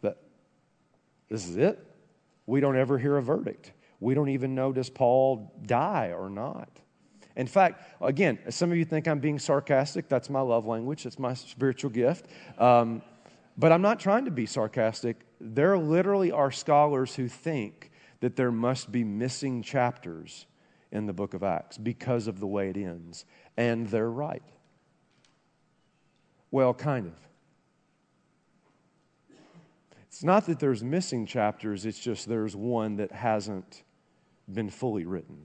But 0.00 0.22
this 1.28 1.48
is 1.48 1.56
it. 1.56 1.78
We 2.46 2.60
don't 2.60 2.76
ever 2.76 2.98
hear 2.98 3.16
a 3.16 3.22
verdict. 3.22 3.72
We 4.00 4.14
don't 4.14 4.30
even 4.30 4.54
know 4.54 4.72
does 4.72 4.90
Paul 4.90 5.52
die 5.66 6.12
or 6.16 6.28
not. 6.30 6.68
In 7.36 7.46
fact, 7.46 7.82
again, 8.00 8.38
some 8.50 8.72
of 8.72 8.76
you 8.76 8.84
think 8.84 9.06
I'm 9.06 9.20
being 9.20 9.38
sarcastic. 9.38 10.08
That's 10.08 10.28
my 10.28 10.40
love 10.40 10.66
language, 10.66 11.04
that's 11.04 11.18
my 11.18 11.34
spiritual 11.34 11.90
gift. 11.90 12.26
Um, 12.58 13.02
but 13.56 13.72
I'm 13.72 13.82
not 13.82 14.00
trying 14.00 14.24
to 14.24 14.30
be 14.30 14.46
sarcastic. 14.46 15.16
There 15.40 15.76
literally 15.78 16.32
are 16.32 16.50
scholars 16.50 17.14
who 17.14 17.28
think 17.28 17.90
that 18.20 18.36
there 18.36 18.50
must 18.50 18.90
be 18.90 19.04
missing 19.04 19.62
chapters 19.62 20.46
in 20.92 21.06
the 21.06 21.12
book 21.12 21.34
of 21.34 21.42
Acts 21.42 21.78
because 21.78 22.26
of 22.26 22.40
the 22.40 22.46
way 22.46 22.70
it 22.70 22.76
ends. 22.76 23.24
And 23.56 23.86
they're 23.88 24.10
right. 24.10 24.42
Well, 26.50 26.74
kind 26.74 27.06
of. 27.06 27.14
It's 30.08 30.24
not 30.24 30.46
that 30.46 30.58
there's 30.58 30.82
missing 30.82 31.24
chapters, 31.24 31.86
it's 31.86 31.98
just 31.98 32.28
there's 32.28 32.56
one 32.56 32.96
that 32.96 33.12
hasn't 33.12 33.84
been 34.52 34.68
fully 34.68 35.04
written. 35.04 35.38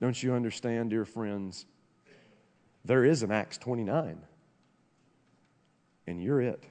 Don't 0.00 0.22
you 0.22 0.34
understand, 0.34 0.90
dear 0.90 1.06
friends? 1.06 1.64
There 2.84 3.04
is 3.04 3.22
an 3.22 3.30
Acts 3.32 3.56
29, 3.56 4.20
and 6.06 6.22
you're 6.22 6.42
it. 6.42 6.62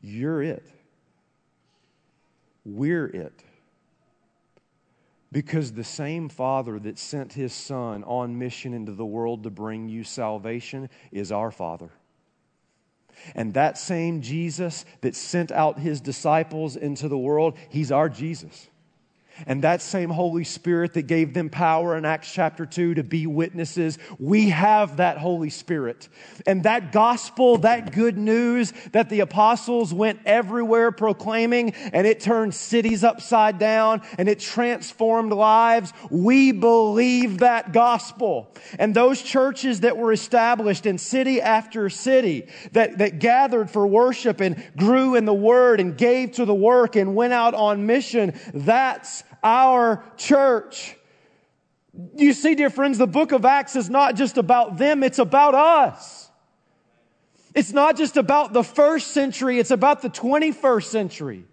You're 0.00 0.42
it. 0.42 0.66
We're 2.64 3.06
it. 3.06 3.42
Because 5.30 5.72
the 5.72 5.84
same 5.84 6.28
Father 6.28 6.78
that 6.78 6.98
sent 6.98 7.32
his 7.32 7.54
Son 7.54 8.04
on 8.04 8.38
mission 8.38 8.74
into 8.74 8.92
the 8.92 9.06
world 9.06 9.44
to 9.44 9.50
bring 9.50 9.88
you 9.88 10.04
salvation 10.04 10.90
is 11.10 11.32
our 11.32 11.50
Father. 11.50 11.90
And 13.34 13.54
that 13.54 13.78
same 13.78 14.20
Jesus 14.20 14.84
that 15.00 15.14
sent 15.14 15.50
out 15.50 15.78
his 15.78 16.00
disciples 16.00 16.76
into 16.76 17.08
the 17.08 17.18
world, 17.18 17.56
he's 17.68 17.92
our 17.92 18.08
Jesus. 18.08 18.68
And 19.46 19.62
that 19.64 19.82
same 19.82 20.10
Holy 20.10 20.44
Spirit 20.44 20.94
that 20.94 21.02
gave 21.02 21.34
them 21.34 21.50
power 21.50 21.96
in 21.96 22.04
Acts 22.04 22.32
chapter 22.32 22.66
2 22.66 22.94
to 22.94 23.02
be 23.02 23.26
witnesses, 23.26 23.98
we 24.18 24.50
have 24.50 24.98
that 24.98 25.18
Holy 25.18 25.50
Spirit. 25.50 26.08
And 26.46 26.62
that 26.64 26.92
gospel, 26.92 27.58
that 27.58 27.92
good 27.92 28.16
news 28.16 28.72
that 28.92 29.08
the 29.08 29.20
apostles 29.20 29.92
went 29.92 30.20
everywhere 30.24 30.92
proclaiming 30.92 31.70
and 31.92 32.06
it 32.06 32.20
turned 32.20 32.54
cities 32.54 33.04
upside 33.04 33.58
down 33.58 34.02
and 34.18 34.28
it 34.28 34.40
transformed 34.40 35.32
lives, 35.32 35.92
we 36.10 36.52
believe 36.52 37.38
that 37.38 37.72
gospel. 37.72 38.54
And 38.78 38.94
those 38.94 39.22
churches 39.22 39.80
that 39.80 39.96
were 39.96 40.12
established 40.12 40.86
in 40.86 40.98
city 40.98 41.40
after 41.40 41.88
city 41.88 42.48
that, 42.72 42.98
that 42.98 43.18
gathered 43.18 43.70
for 43.70 43.86
worship 43.86 44.40
and 44.40 44.62
grew 44.76 45.14
in 45.14 45.24
the 45.24 45.34
word 45.34 45.80
and 45.80 45.96
gave 45.96 46.32
to 46.32 46.44
the 46.44 46.54
work 46.54 46.96
and 46.96 47.14
went 47.14 47.32
out 47.32 47.54
on 47.54 47.86
mission, 47.86 48.38
that's 48.54 49.24
our 49.42 50.04
church. 50.16 50.96
You 52.16 52.32
see, 52.32 52.54
dear 52.54 52.70
friends, 52.70 52.98
the 52.98 53.06
book 53.06 53.32
of 53.32 53.44
Acts 53.44 53.76
is 53.76 53.90
not 53.90 54.16
just 54.16 54.38
about 54.38 54.78
them, 54.78 55.02
it's 55.02 55.18
about 55.18 55.54
us. 55.54 56.30
It's 57.54 57.72
not 57.72 57.96
just 57.96 58.16
about 58.16 58.52
the 58.52 58.62
first 58.62 59.08
century, 59.08 59.58
it's 59.58 59.70
about 59.70 60.00
the 60.00 60.08
21st 60.08 60.84
century. 60.84 61.44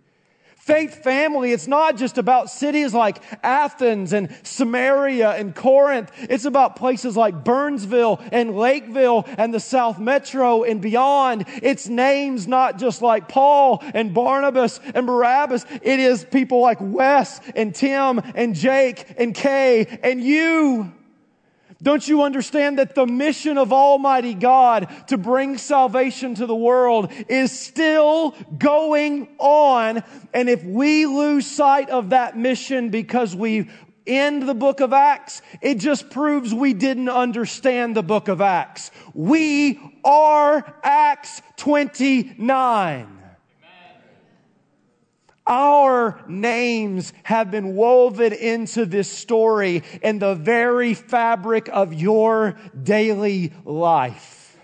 Faith 0.70 1.04
family, 1.04 1.52
it's 1.52 1.66
not 1.66 1.98
just 1.98 2.20
about 2.20 2.48
cities 2.52 2.94
like 2.94 3.24
Athens 3.42 4.14
and 4.14 4.30
Samaria 4.44 5.32
and 5.32 5.56
Corinth. 5.56 6.12
It's 6.30 6.46
about 6.46 6.76
places 6.76 7.18
like 7.18 7.44
Burnsville 7.44 8.22
and 8.32 8.56
Lakeville 8.56 9.26
and 9.40 9.52
the 9.52 9.60
South 9.60 9.98
Metro 9.98 10.62
and 10.62 10.80
beyond. 10.80 11.46
It's 11.64 11.88
names 11.88 12.48
not 12.48 12.78
just 12.78 13.02
like 13.02 13.28
Paul 13.28 13.84
and 13.96 14.14
Barnabas 14.14 14.80
and 14.94 15.08
Barabbas. 15.08 15.66
It 15.82 16.00
is 16.00 16.24
people 16.24 16.62
like 16.62 16.78
Wes 16.80 17.42
and 17.56 17.74
Tim 17.74 18.22
and 18.36 18.54
Jake 18.54 19.08
and 19.18 19.34
Kay 19.34 19.88
and 20.04 20.22
you. 20.22 20.94
Don't 21.82 22.06
you 22.06 22.24
understand 22.24 22.78
that 22.78 22.94
the 22.94 23.06
mission 23.06 23.58
of 23.58 23.72
Almighty 23.72 24.34
God 24.34 24.90
to 25.08 25.18
bring 25.18 25.58
salvation 25.58 26.36
to 26.36 26.46
the 26.46 26.56
world 26.56 27.12
is 27.30 27.58
still 27.58 28.32
going 28.58 29.30
on? 29.38 30.04
And 30.34 30.50
if 30.50 30.64
we 30.64 31.06
lose 31.06 31.48
sight 31.48 31.90
of 31.90 32.10
that 32.10 32.38
mission 32.38 32.90
because 32.90 33.34
we 33.34 33.70
end 34.06 34.44
the 34.44 34.54
book 34.54 34.82
of 34.82 34.92
Acts, 34.92 35.42
it 35.62 35.76
just 35.76 36.10
proves 36.10 36.54
we 36.54 36.74
didn't 36.74 37.10
understand 37.10 37.96
the 37.96 38.04
book 38.04 38.28
of 38.28 38.42
Acts. 38.42 38.92
We 39.14 39.80
are 40.04 40.76
Acts 40.84 41.42
29. 41.58 43.19
Our 45.50 46.24
names 46.28 47.12
have 47.24 47.50
been 47.50 47.76
woven 47.76 48.34
into 48.34 48.86
this 48.86 49.10
story 49.10 49.82
in 50.04 50.20
the 50.20 50.36
very 50.36 50.94
fabric 50.94 51.68
of 51.70 51.92
your 51.92 52.56
daily 52.84 53.52
life. 53.66 54.56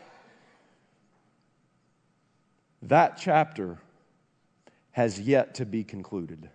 That 2.84 3.18
chapter 3.18 3.80
has 4.92 5.20
yet 5.20 5.56
to 5.56 5.66
be 5.66 5.84
concluded 5.84 6.52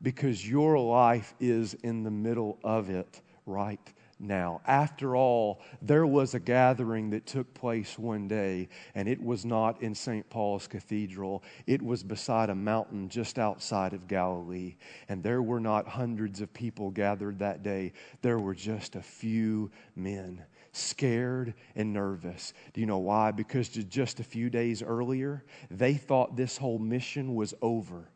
because 0.00 0.48
your 0.48 0.78
life 0.78 1.34
is 1.38 1.74
in 1.74 2.02
the 2.02 2.10
middle 2.10 2.58
of 2.64 2.88
it 2.88 3.20
right 3.44 3.92
now. 4.20 4.60
After 4.66 5.16
all, 5.16 5.60
there 5.80 6.06
was 6.06 6.34
a 6.34 6.40
gathering 6.40 7.10
that 7.10 7.26
took 7.26 7.52
place 7.54 7.98
one 7.98 8.28
day, 8.28 8.68
and 8.94 9.08
it 9.08 9.22
was 9.22 9.44
not 9.44 9.82
in 9.82 9.94
St. 9.94 10.28
Paul's 10.28 10.66
Cathedral. 10.66 11.42
It 11.66 11.82
was 11.82 12.02
beside 12.02 12.50
a 12.50 12.54
mountain 12.54 13.08
just 13.08 13.38
outside 13.38 13.92
of 13.92 14.08
Galilee. 14.08 14.76
And 15.08 15.22
there 15.22 15.42
were 15.42 15.60
not 15.60 15.88
hundreds 15.88 16.40
of 16.40 16.52
people 16.52 16.90
gathered 16.90 17.38
that 17.38 17.62
day, 17.62 17.92
there 18.22 18.38
were 18.38 18.54
just 18.54 18.96
a 18.96 19.02
few 19.02 19.70
men. 19.96 20.44
Scared 20.72 21.54
and 21.74 21.92
nervous. 21.92 22.52
Do 22.72 22.80
you 22.80 22.86
know 22.86 22.98
why? 22.98 23.32
Because 23.32 23.68
just 23.68 24.20
a 24.20 24.24
few 24.24 24.50
days 24.50 24.82
earlier, 24.82 25.44
they 25.68 25.94
thought 25.94 26.36
this 26.36 26.56
whole 26.56 26.78
mission 26.78 27.34
was 27.34 27.54
over 27.60 28.08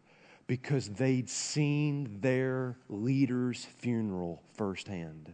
because 0.47 0.89
they'd 0.91 1.29
seen 1.29 2.21
their 2.21 2.77
leader's 2.89 3.65
funeral 3.65 4.43
firsthand. 4.55 5.33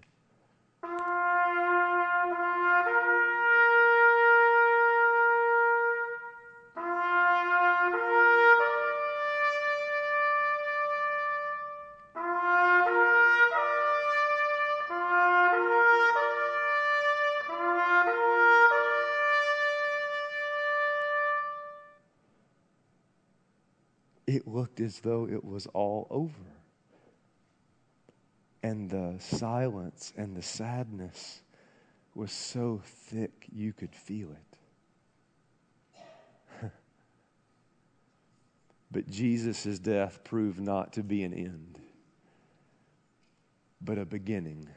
It 24.31 24.47
looked 24.47 24.81
as 24.81 25.01
though 25.01 25.27
it 25.29 25.45
was 25.45 25.67
all 25.69 26.07
over. 26.09 26.33
And 28.63 28.89
the 28.89 29.17
silence 29.19 30.13
and 30.17 30.37
the 30.37 30.43
sadness 30.43 31.43
was 32.15 32.31
so 32.31 32.81
thick 32.85 33.47
you 33.51 33.73
could 33.73 33.95
feel 33.95 34.31
it. 36.63 36.71
but 38.93 39.11
Jesus' 39.11 39.79
death 39.81 40.23
proved 40.23 40.61
not 40.61 40.93
to 40.93 41.03
be 41.03 41.25
an 41.25 41.35
end, 41.35 41.81
but 43.81 43.99
a 43.99 44.05
beginning. 44.05 44.69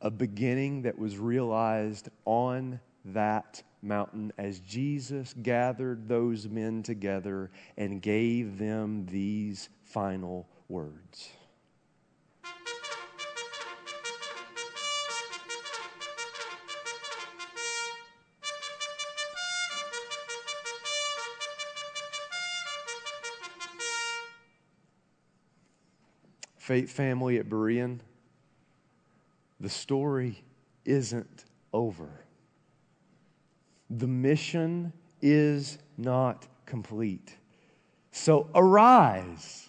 A 0.00 0.10
beginning 0.10 0.82
that 0.82 0.98
was 0.98 1.16
realized 1.16 2.08
on 2.24 2.80
that 3.04 3.62
mountain 3.82 4.32
as 4.38 4.60
Jesus 4.60 5.34
gathered 5.42 6.08
those 6.08 6.48
men 6.48 6.82
together 6.82 7.50
and 7.76 8.02
gave 8.02 8.58
them 8.58 9.06
these 9.06 9.68
final 9.84 10.48
words. 10.68 11.30
Faith 26.56 26.90
family 26.90 27.38
at 27.38 27.48
Berean, 27.48 27.98
the 29.58 29.70
story 29.70 30.44
isn't 30.84 31.46
over. 31.72 32.27
The 33.90 34.06
mission 34.06 34.92
is 35.22 35.78
not 35.96 36.46
complete. 36.66 37.36
So 38.12 38.48
arise. 38.54 39.68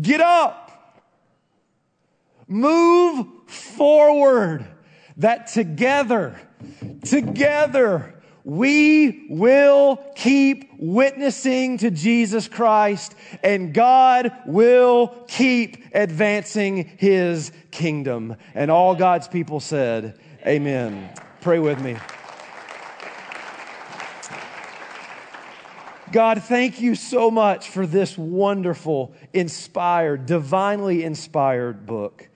Get 0.00 0.20
up. 0.20 1.02
Move 2.46 3.26
forward. 3.46 4.66
That 5.18 5.46
together, 5.46 6.40
together, 7.04 8.14
we 8.44 9.26
will 9.30 9.96
keep 10.16 10.70
witnessing 10.78 11.78
to 11.78 11.90
Jesus 11.90 12.46
Christ 12.48 13.14
and 13.42 13.72
God 13.72 14.32
will 14.44 15.08
keep 15.28 15.84
advancing 15.94 16.96
his 16.98 17.52
kingdom. 17.70 18.36
And 18.54 18.70
all 18.70 18.94
God's 18.94 19.28
people 19.28 19.60
said, 19.60 20.18
Amen. 20.46 21.10
Pray 21.44 21.58
with 21.58 21.78
me. 21.82 21.94
God, 26.10 26.42
thank 26.42 26.80
you 26.80 26.94
so 26.94 27.30
much 27.30 27.68
for 27.68 27.86
this 27.86 28.16
wonderful, 28.16 29.12
inspired, 29.34 30.24
divinely 30.24 31.04
inspired 31.04 31.84
book. 31.84 32.30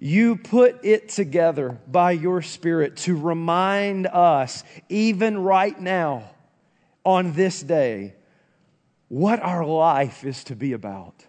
You 0.00 0.34
put 0.34 0.84
it 0.84 1.10
together 1.10 1.78
by 1.86 2.10
your 2.10 2.42
Spirit 2.42 2.96
to 2.96 3.16
remind 3.16 4.08
us, 4.08 4.64
even 4.88 5.44
right 5.44 5.80
now, 5.80 6.28
on 7.04 7.34
this 7.34 7.62
day 7.62 8.14
what 9.06 9.38
our 9.38 9.64
life 9.64 10.24
is 10.24 10.42
to 10.42 10.56
be 10.56 10.72
about. 10.72 11.24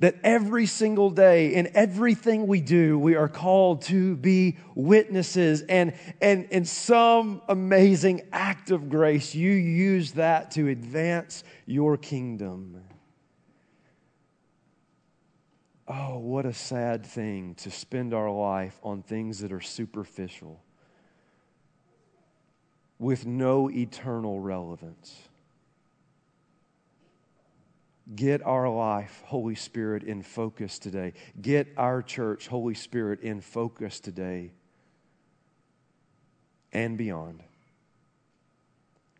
That 0.00 0.16
every 0.24 0.66
single 0.66 1.10
day, 1.10 1.54
in 1.54 1.70
everything 1.74 2.46
we 2.46 2.60
do, 2.60 2.98
we 2.98 3.14
are 3.14 3.28
called 3.28 3.82
to 3.82 4.16
be 4.16 4.56
witnesses. 4.74 5.62
And, 5.62 5.94
and 6.20 6.46
in 6.50 6.64
some 6.64 7.42
amazing 7.48 8.22
act 8.32 8.70
of 8.70 8.88
grace, 8.88 9.34
you 9.34 9.52
use 9.52 10.12
that 10.12 10.50
to 10.52 10.68
advance 10.68 11.44
your 11.66 11.96
kingdom. 11.96 12.82
Oh, 15.86 16.18
what 16.18 16.46
a 16.46 16.52
sad 16.52 17.04
thing 17.04 17.54
to 17.56 17.70
spend 17.70 18.14
our 18.14 18.30
life 18.30 18.78
on 18.82 19.02
things 19.02 19.40
that 19.40 19.52
are 19.52 19.60
superficial 19.60 20.60
with 22.98 23.26
no 23.26 23.70
eternal 23.70 24.40
relevance. 24.40 25.28
Get 28.14 28.42
our 28.44 28.68
life, 28.68 29.22
Holy 29.26 29.54
Spirit, 29.54 30.02
in 30.02 30.22
focus 30.22 30.78
today. 30.78 31.14
Get 31.40 31.68
our 31.76 32.02
church, 32.02 32.46
Holy 32.48 32.74
Spirit, 32.74 33.20
in 33.20 33.40
focus 33.40 33.98
today 33.98 34.52
and 36.72 36.98
beyond 36.98 37.42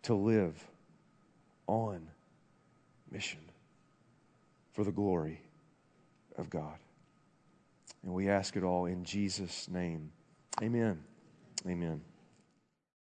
to 0.03 0.15
live 0.15 0.63
on 1.67 2.07
mission 3.11 3.41
for 4.73 4.85
the 4.85 4.93
glory 4.93 5.41
of 6.37 6.51
God. 6.51 6.77
And 8.03 8.13
we 8.13 8.29
ask 8.29 8.57
it 8.57 8.65
all 8.65 8.85
in 8.85 9.05
Jesus' 9.05 9.69
name. 9.69 10.11
Amen. 10.63 11.03
Amen. 11.67 12.03